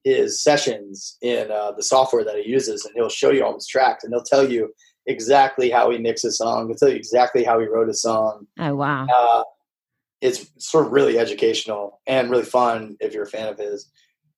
[0.04, 3.66] his sessions in uh, the software that he uses, and he'll show you all his
[3.66, 4.72] tracks, and he'll tell you
[5.06, 6.66] exactly how he mixed a song.
[6.68, 9.06] He'll tell you exactly how he wrote a song Oh, wow.
[9.06, 9.42] uh,
[10.20, 13.90] it's sort of really educational and really fun if you're a fan of his.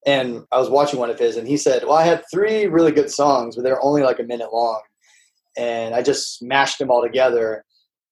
[0.04, 2.92] And I was watching one of his, and he said, "Well, I had three really
[2.92, 4.80] good songs, but they're only like a minute long,
[5.56, 7.64] and I just mashed them all together.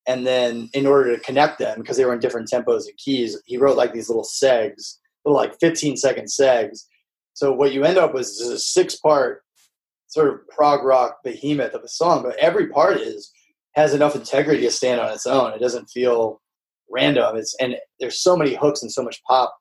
[0.07, 3.41] And then, in order to connect them, because they were in different tempos and keys,
[3.47, 6.81] he wrote like these little segs, little like 15 second segs.
[7.35, 9.43] So what you end up with is a six part
[10.07, 13.31] sort of prog rock behemoth of a song, but every part is
[13.75, 15.53] has enough integrity to stand on its own.
[15.53, 16.41] It doesn't feel
[16.91, 17.37] random.
[17.37, 19.55] It's and there's so many hooks and so much pop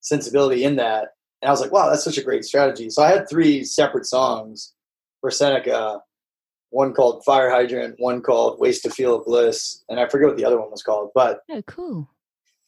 [0.00, 1.08] sensibility in that.
[1.42, 2.88] And I was like, wow, that's such a great strategy.
[2.90, 4.72] So I had three separate songs
[5.20, 6.00] for Seneca.
[6.70, 10.38] One called Fire Hydrant, one called Waste to Feel of Bliss, and I forget what
[10.38, 11.10] the other one was called.
[11.14, 12.08] But Oh, cool.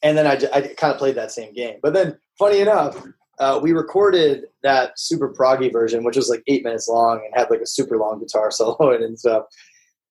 [0.03, 1.79] and then I, I kind of played that same game.
[1.83, 3.03] But then, funny enough,
[3.39, 7.51] uh, we recorded that super proggy version, which was like eight minutes long and had
[7.51, 9.45] like a super long guitar solo in and stuff,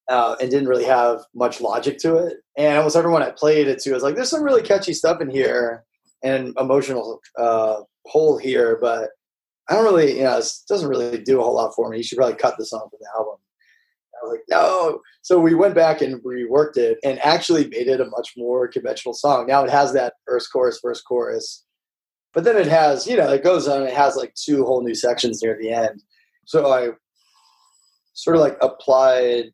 [0.10, 2.38] uh, and didn't really have much logic to it.
[2.58, 5.30] And almost everyone I played it to was like, "There's some really catchy stuff in
[5.30, 5.84] here
[6.24, 9.12] and emotional uh, hole here, but
[9.70, 11.98] I don't really, you know, it doesn't really do a whole lot for me.
[11.98, 13.36] You should probably cut this off from the album."
[14.16, 18.02] I was like, "No." So we went back and reworked it and actually made it
[18.02, 19.48] a much more conventional song.
[19.48, 21.64] Now it has that first chorus, first chorus
[22.34, 24.96] but then it has you know it goes on it has like two whole new
[24.96, 26.02] sections near the end.
[26.46, 26.90] So i
[28.14, 29.46] sort of like applied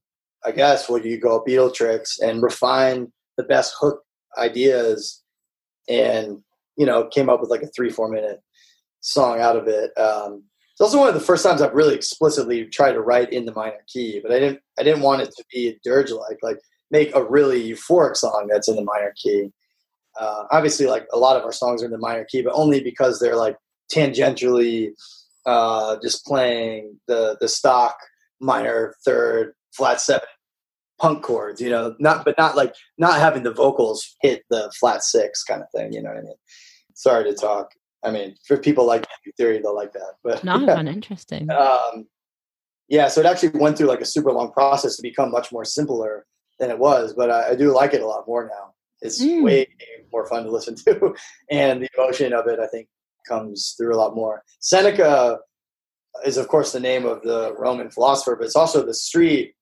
[0.45, 4.01] i guess what you call Beatle tricks and refined the best hook
[4.37, 5.23] ideas
[5.87, 6.39] and
[6.77, 8.41] you know came up with like a three four minute
[9.01, 9.97] song out of it.
[9.97, 10.43] Um,
[10.79, 13.53] it's also one of the first times i've really explicitly tried to write in the
[13.53, 16.57] minor key but i didn't i didn't want it to be dirge like like
[16.89, 19.51] make a really euphoric song that's in the minor key
[20.19, 22.81] uh, obviously like a lot of our songs are in the minor key but only
[22.81, 23.55] because they're like
[23.93, 24.89] tangentially
[25.45, 27.97] uh, just playing the the stock
[28.39, 30.27] minor third flat seven
[30.99, 35.01] punk chords you know not but not like not having the vocals hit the flat
[35.03, 36.35] six kind of thing you know what i mean
[36.93, 37.71] sorry to talk
[38.03, 39.05] i mean for people like
[39.37, 40.75] theory they'll like that but No, I yeah.
[40.75, 41.49] find interesting.
[41.51, 42.05] um,
[42.89, 45.63] yeah, so it actually went through like a super long process to become much more
[45.63, 46.25] simpler
[46.59, 48.73] than it was, but I, I do like it a lot more now.
[49.01, 49.43] It's Mm.
[49.43, 49.67] way
[50.11, 51.15] more fun to listen to,
[51.51, 52.87] and the emotion of it, I think,
[53.27, 54.43] comes through a lot more.
[54.59, 55.39] Seneca
[56.25, 59.53] is, of course, the name of the Roman philosopher, but it's also the street,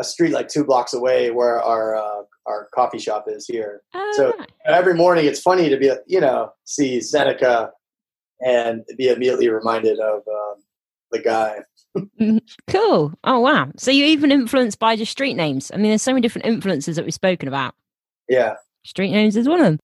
[0.00, 3.82] a street like two blocks away where our uh, our coffee shop is here.
[3.94, 7.70] Oh, so- Every morning, it's funny to be, you know, see Seneca
[8.44, 10.62] and be immediately reminded of um,
[11.12, 11.58] the guy.
[12.68, 13.12] Cool.
[13.22, 13.70] Oh wow.
[13.76, 15.70] So you're even influenced by just street names.
[15.72, 17.74] I mean, there's so many different influences that we've spoken about.
[18.28, 18.54] Yeah.
[18.84, 19.78] Street names is one of them.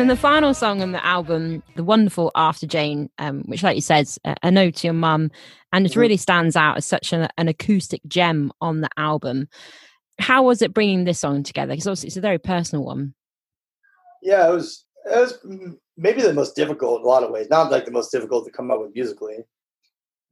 [0.00, 3.82] Then the final song on the album, the wonderful After Jane, um, which, like you
[3.82, 5.30] said, a, a note to your mum,
[5.74, 5.96] and it Mhm.
[5.96, 9.48] really stands out as such an, an acoustic gem on the album.
[10.18, 11.72] How was it bringing this song together?
[11.72, 13.14] Because obviously it's a very personal one.
[14.22, 15.38] Yeah, it was it was
[15.98, 17.48] maybe the most difficult in a lot of ways.
[17.50, 19.44] Not like the most difficult to come up with musically,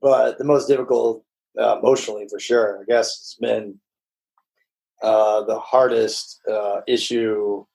[0.01, 1.25] but the most difficult
[1.59, 2.81] uh, emotionally for sure.
[2.81, 3.81] I guess it's been
[5.03, 7.67] uh, the hardest uh, issue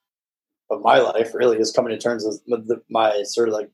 [0.69, 1.33] of my life.
[1.33, 3.69] Really, is coming to terms with the, my sort of like,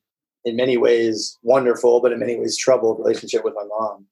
[0.45, 4.05] in many ways, wonderful, but in many ways troubled relationship with my mom.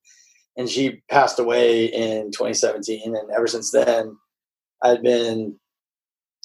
[0.58, 4.18] And she passed away in 2017, and ever since then,
[4.84, 5.56] I've been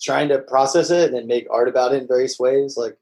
[0.03, 2.77] trying to process it and make art about it in various ways.
[2.77, 2.97] Like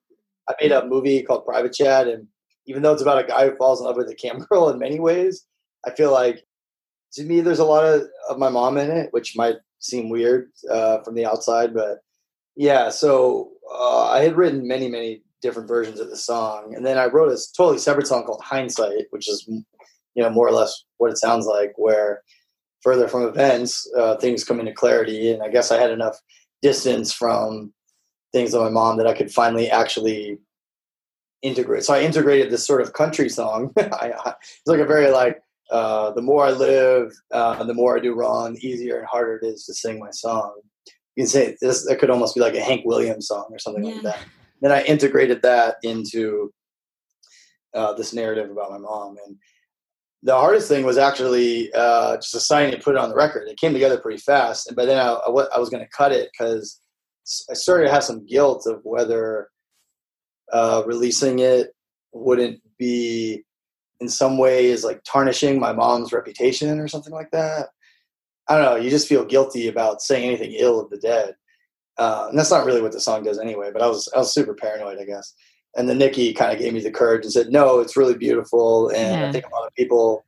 [0.49, 2.27] I made a movie called Private Chat, and
[2.67, 4.79] even though it's about a guy who falls in love with a cam girl in
[4.79, 5.47] many ways,
[5.85, 6.45] I feel like
[7.15, 10.51] to me there's a lot of, of my mom in it, which might seem weird
[10.71, 12.01] uh, from the outside, but
[12.61, 12.91] yeah.
[12.91, 17.07] So uh, I had written many, many different versions of the song, and then I
[17.07, 19.65] wrote a totally separate song called Hindsight, which is you
[20.23, 22.23] know more or less what it sounds like, where
[22.83, 26.19] further from events, uh, things come into clarity, and I guess I had enough
[26.61, 27.73] distance from
[28.33, 30.37] things of my mom that I could finally actually
[31.41, 31.85] integrate.
[31.85, 33.73] So I integrated this sort of country song.
[33.79, 35.41] I, I- it's like a very like
[35.71, 39.37] uh, the more I live, uh, the more I do wrong, the easier and harder
[39.37, 40.61] it is to sing my song.
[41.17, 41.87] You can say this.
[41.87, 43.95] It could almost be like a Hank Williams song or something Yeah.
[43.95, 44.25] like that.
[44.63, 46.53] Then I integrated that into
[47.75, 49.37] uh, this narrative about my mom, and
[50.23, 53.49] the hardest thing was actually uh, just deciding to put it on the record.
[53.49, 56.13] It came together pretty fast, And but then I, I I was going to cut
[56.13, 56.81] it because
[57.51, 59.49] I started to have some guilt of whether
[60.53, 61.69] uh, releasing it
[62.13, 63.45] wouldn't be
[64.01, 67.69] in some ways like tarnishing my mom's reputation or something like that.
[68.51, 68.77] I don't know.
[68.77, 71.37] You just feel guilty about saying anything ill of the dead,
[71.99, 73.71] uh, and that's not really what the song does anyway.
[73.73, 75.33] But I was I was super paranoid, I guess.
[75.77, 78.89] And then Nikki kind of gave me the courage and said, "No, it's really beautiful,
[78.89, 79.29] and Yeah.
[79.29, 80.25] I think a lot of people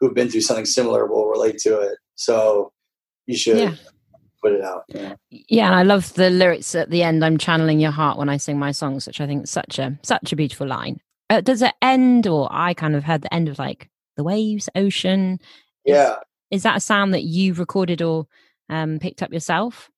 [0.00, 1.98] who've been through something similar will relate to it.
[2.14, 2.72] So
[3.26, 3.74] you should Yeah.
[4.42, 5.16] put it out." you know?
[5.30, 7.22] Yeah, and I love the lyrics at the end.
[7.22, 9.98] I'm channeling your heart when I sing my songs, which I think is such a
[10.02, 11.00] such a beautiful line.
[11.28, 14.70] Uh, does it end, or I kind of heard the end of like the waves,
[14.74, 15.40] ocean?
[15.84, 16.16] Yeah,
[16.50, 18.26] Is that a sound that you recorded or
[18.68, 19.90] um, picked up yourself?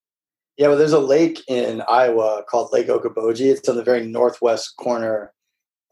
[0.57, 0.69] yeah.
[0.69, 3.47] Well, there's a lake in Iowa called Lake Okoboji.
[3.53, 5.33] It's on the very northwest corner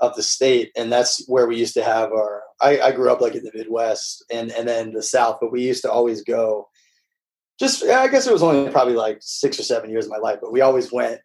[0.00, 3.20] of the state, and that's where we used to have our I, I grew up
[3.20, 6.68] like in the Midwest and and then the South, but we used to always go.
[7.60, 10.38] Just I guess it was only probably like six or seven years of my life,
[10.42, 11.20] but we always went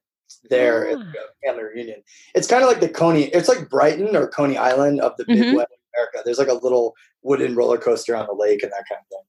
[0.49, 1.03] there at Ah.
[1.13, 2.03] the family reunion.
[2.35, 3.23] It's kind of like the Coney.
[3.29, 5.39] It's like Brighton or Coney Island of the Mhm.
[5.39, 6.21] Midwest America.
[6.23, 9.20] There's like a little wooden roller coaster on the lake and that kind of thing.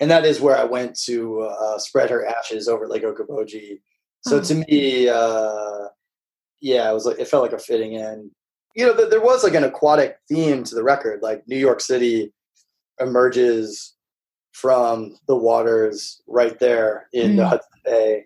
[0.00, 3.80] And that is where I went to uh, spread her ashes over Lake Okoboji.
[4.26, 4.42] So Oh.
[4.42, 5.88] to me, uh,
[6.60, 8.30] yeah, it was like it felt like a fitting in.
[8.74, 11.20] You know, th- there was like an aquatic theme to the record.
[11.22, 12.32] Like New York City
[13.00, 13.94] emerges
[14.52, 17.48] from the waters right there in the Mm.
[17.48, 18.24] Hudson Bay,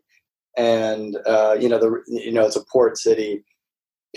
[0.57, 3.45] and uh, you know the you know it's a port city.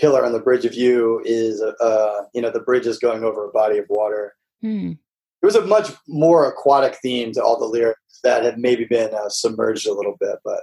[0.00, 3.46] Pillar on the Bridge of You is uh, you know the bridge is going over
[3.46, 4.34] a body of water.
[4.62, 4.92] Hmm.
[5.42, 9.12] There was a much more aquatic theme to all the lyrics that had maybe been
[9.12, 10.60] uh, submerged a little bit, but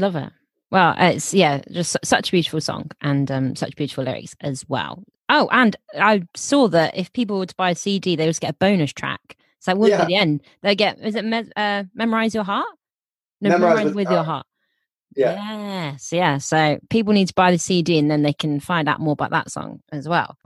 [0.00, 0.30] Love it.
[0.70, 5.02] Well, it's yeah, just such a beautiful song and um, such beautiful lyrics as well.
[5.28, 8.50] Oh, and I saw that if people were to buy a CD, they would get
[8.50, 9.36] a bonus track.
[9.60, 10.06] So that wouldn't Yeah.
[10.06, 10.40] be the end.
[10.62, 12.66] They get is it me- uh, memorize your heart?
[13.40, 14.26] No, Memorize memorize with, with your Heart.
[14.26, 14.46] heart.
[15.16, 15.34] yeah.
[15.92, 16.38] Yes, yeah.
[16.38, 19.30] So people need to buy the CD and then they can find out more about
[19.30, 20.36] that song as well.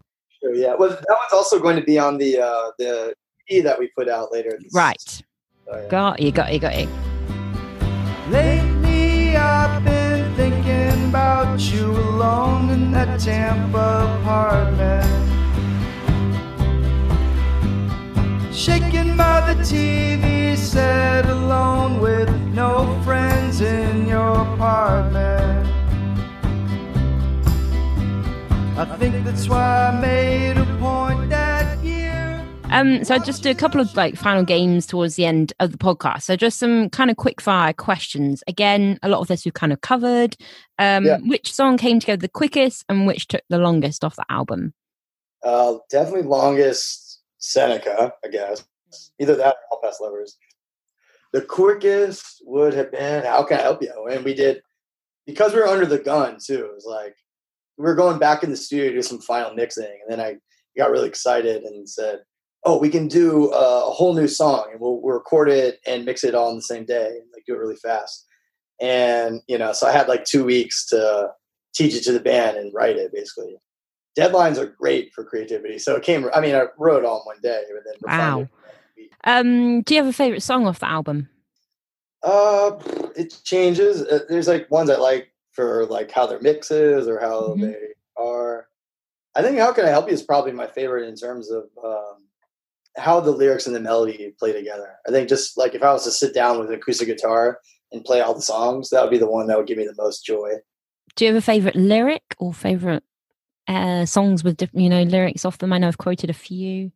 [0.40, 0.74] Sure, yeah.
[0.74, 3.14] Well, that one's also going to be on the uh, the
[3.58, 4.56] that we put out later.
[4.62, 5.00] this- Right.
[5.00, 5.22] so,
[5.68, 5.88] yeah.
[5.88, 6.88] Got you, got you, got you.
[8.30, 15.06] Lately, I've been thinking about you alone in that Tampa apartment.
[18.54, 25.66] Shaken by the TV set alone with no friends in your apartment.
[28.78, 31.39] I think that's why I made a point that year.
[32.70, 36.22] Um, so just a couple of like final games towards the end of the podcast.
[36.22, 38.42] So just some kind of quick fire questions.
[38.46, 40.36] Again, a lot of this we've kind of covered.
[40.78, 41.18] Um, Yeah.
[41.18, 44.72] which song came together the quickest and which took the longest off the album?
[45.42, 48.64] Uh, definitely longest Seneca, I guess.
[49.18, 50.36] Either that or All Past Lovers.
[51.32, 54.06] The quickest would have been How Can I Help You?
[54.10, 54.62] And we did,
[55.26, 57.14] because we were under the gun too, it was like,
[57.78, 59.84] we were going back in the studio to do some final mixing.
[59.84, 60.36] And then I
[60.76, 62.20] got really excited and said,
[62.64, 66.24] oh, we can do a whole new song and we'll, we'll record it and mix
[66.24, 68.26] it all in the same day and like do it really fast.
[68.80, 71.30] And, you know, so I had like two weeks to
[71.74, 73.56] teach it to the band and write it basically
[74.18, 75.78] deadlines are great for creativity.
[75.78, 76.28] So it came.
[76.34, 78.48] I mean, I wrote it all in one day, but then Wow.
[79.24, 81.28] Um, do you have a favorite song off the album?
[82.22, 82.72] Uh,
[83.16, 84.02] it changes.
[84.02, 87.60] Uh, There's like ones I like for like how their mix is or how Mhm.
[87.60, 87.76] they
[88.16, 88.68] are.
[89.34, 92.28] I think "How Can I Help You" is probably my favorite in terms of um,
[92.96, 94.96] how the lyrics and the melody play together.
[95.06, 97.60] I think just like if I was to sit down with an acoustic guitar
[97.92, 99.94] and play all the songs, that would be the one that would give me the
[99.96, 100.50] most joy.
[101.16, 103.02] Do you have a favorite lyric or favorite
[103.68, 105.72] uh, songs with different, you know, lyrics off them?
[105.72, 106.92] I know I've quoted a few.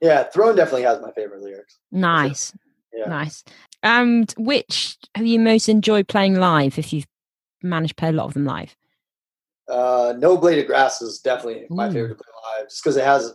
[0.00, 1.78] Yeah, Thrown definitely has my favorite lyrics.
[1.90, 2.52] Nice,
[2.92, 3.08] Yeah.
[3.08, 3.44] nice.
[3.82, 6.78] And which have you most enjoyed playing live?
[6.78, 7.06] If you've
[7.62, 8.76] managed to play a lot of them live.
[9.68, 13.04] Uh, no blade of grass is definitely my favorite to play live, just because it
[13.04, 13.34] has.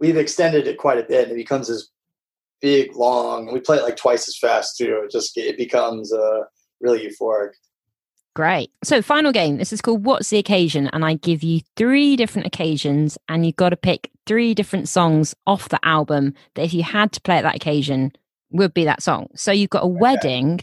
[0.00, 1.24] We've extended it quite a bit.
[1.24, 1.88] And it becomes this
[2.60, 3.52] big, long.
[3.52, 5.02] We play it like twice as fast too.
[5.04, 6.42] It just it becomes uh,
[6.80, 7.50] really euphoric.
[8.34, 8.70] Great.
[8.84, 9.56] So, final game.
[9.56, 10.86] This is called What's the Occasion?
[10.92, 15.34] And I give you three different occasions, and you've got to pick three different songs
[15.44, 18.12] off the album that, if you had to play at that occasion,
[18.50, 19.26] would be that song.
[19.34, 20.60] So, you've got a wedding,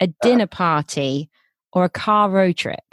[0.00, 1.30] a dinner party,
[1.72, 2.84] or a car road trip.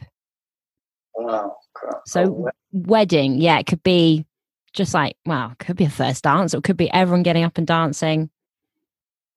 [1.14, 1.58] Wow.
[2.06, 4.26] So, Oh, wedding, yeah, it could be
[4.74, 7.58] just like, well, it could be a first dance, it could be everyone getting up
[7.58, 8.30] and dancing.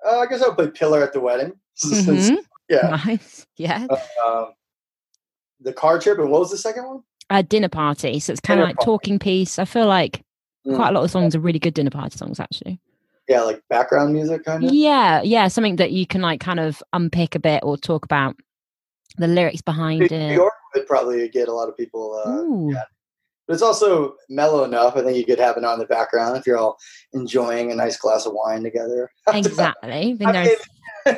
[0.06, 1.52] uh, I guess I'll play Pillar at the wedding.
[1.84, 2.36] Mhm.
[2.68, 3.00] yeah.
[3.04, 3.46] Nice.
[3.56, 3.86] Yeah.
[4.26, 4.52] Um,
[5.60, 7.02] the car trip, and what was the second one?
[7.30, 8.18] A dinner party.
[8.20, 8.84] So, it's kind of like party.
[8.86, 9.58] talking piece.
[9.58, 10.22] I feel like
[10.66, 10.76] Mm.
[10.76, 12.80] quite a lot of songs are really good dinner party songs, actually.
[13.28, 14.72] Yeah, like background music, kind of.
[14.72, 18.34] Yeah, yeah, something that you can like kind of unpick a bit or talk about
[19.18, 20.32] the lyrics behind New it.
[20.34, 22.14] York would probably get a lot of people.
[22.14, 22.84] Uh, yeah.
[23.46, 24.96] But it's also mellow enough.
[24.96, 26.78] I think you could have it on the background if you're all
[27.12, 29.10] enjoying a nice glass of wine together.
[29.28, 30.16] exactly.
[30.24, 30.56] I, mean,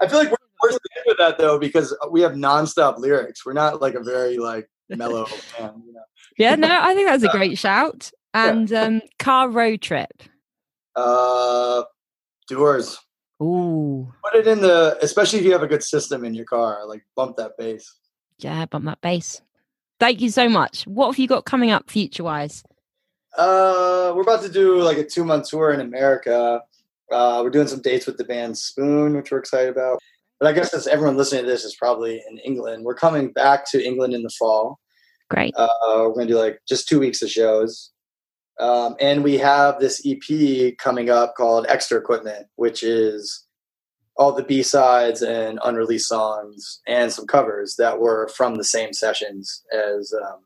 [0.00, 3.46] I feel like we're worse with that though because we have nonstop lyrics.
[3.46, 5.24] We're not like a very like mellow
[5.58, 5.82] band.
[5.86, 6.02] You know?
[6.38, 8.10] yeah, no, I think that's a great shout.
[8.34, 10.22] And um, car road trip.
[10.96, 11.84] Uh,
[12.48, 12.98] Doers.
[13.42, 16.86] Ooh, Put it in the, especially if you have a good system in your car.
[16.86, 17.92] Like bump that bass.
[18.38, 19.40] yeah, bump that bass.
[20.00, 20.86] Thank you so much.
[20.86, 22.64] What have you got coming up future wise?
[23.36, 26.60] Uh, we're about to do like a two month tour in America.
[27.10, 29.98] Uh, we're doing some dates with the band Spoon, which we're excited about.
[30.40, 33.70] But I guess since everyone listening to this is probably in England, we're coming back
[33.70, 34.78] to England in the fall.
[35.30, 35.54] Great.
[35.56, 37.90] Uh, we're gonna do like just two weeks of shows,
[38.60, 43.44] Um, and we have this EP coming up called Extra Equipment, which is
[44.16, 48.92] all the B sides and unreleased songs and some covers that were from the same
[48.92, 50.40] sessions as um,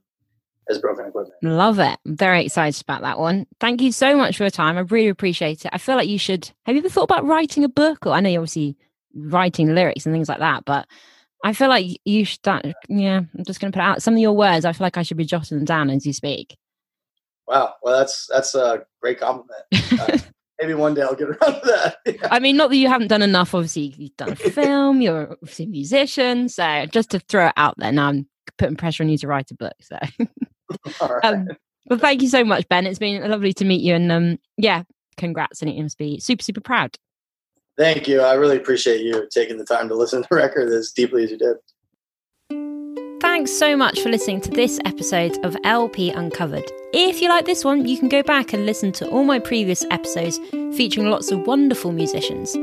[0.68, 1.42] as Broken Equipment.
[1.42, 1.98] Love it.
[2.06, 3.46] I'm very excited about that one.
[3.60, 4.76] Thank you so much for your time.
[4.76, 5.70] I really appreciate it.
[5.72, 6.50] I feel like you should.
[6.66, 8.06] Have you ever thought about writing a book?
[8.06, 8.76] Or I know you're obviously
[9.14, 10.86] writing lyrics and things like that, but
[11.44, 12.38] I feel like you should.
[12.38, 14.64] Start, yeah, I'm just going to put out some of your words.
[14.64, 16.56] I feel like I should be jotting them down as you speak.
[17.46, 19.62] Wow, well that's that's a great compliment.
[19.98, 20.18] Uh,
[20.60, 22.18] maybe one day I'll get around to that.
[22.30, 23.54] I mean, not that you haven't done enough.
[23.54, 25.00] Obviously, you've done a film.
[25.00, 26.48] You're obviously a musician.
[26.48, 28.28] So just to throw it out there, now I'm
[28.58, 29.74] putting pressure on you to write a book.
[29.80, 29.98] So.
[31.00, 31.24] All right.
[31.24, 31.48] um,
[31.88, 32.86] well, thank you so much, Ben.
[32.86, 34.82] It's been lovely to meet you, and um, yeah,
[35.16, 36.96] congrats, and you must be super, super proud.
[37.78, 38.20] Thank you.
[38.20, 41.30] I really appreciate you taking the time to listen to the record as deeply as
[41.30, 41.56] you did.
[43.38, 46.64] Thanks so much for listening to this episode of LP Uncovered.
[46.92, 49.84] If you like this one, you can go back and listen to all my previous
[49.92, 50.40] episodes
[50.76, 52.56] featuring lots of wonderful musicians.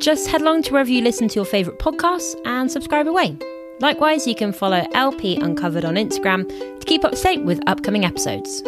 [0.00, 3.36] Just head along to wherever you listen to your favourite podcasts and subscribe away.
[3.80, 6.46] Likewise, you can follow LP Uncovered on Instagram
[6.78, 8.62] to keep up to date with upcoming episodes.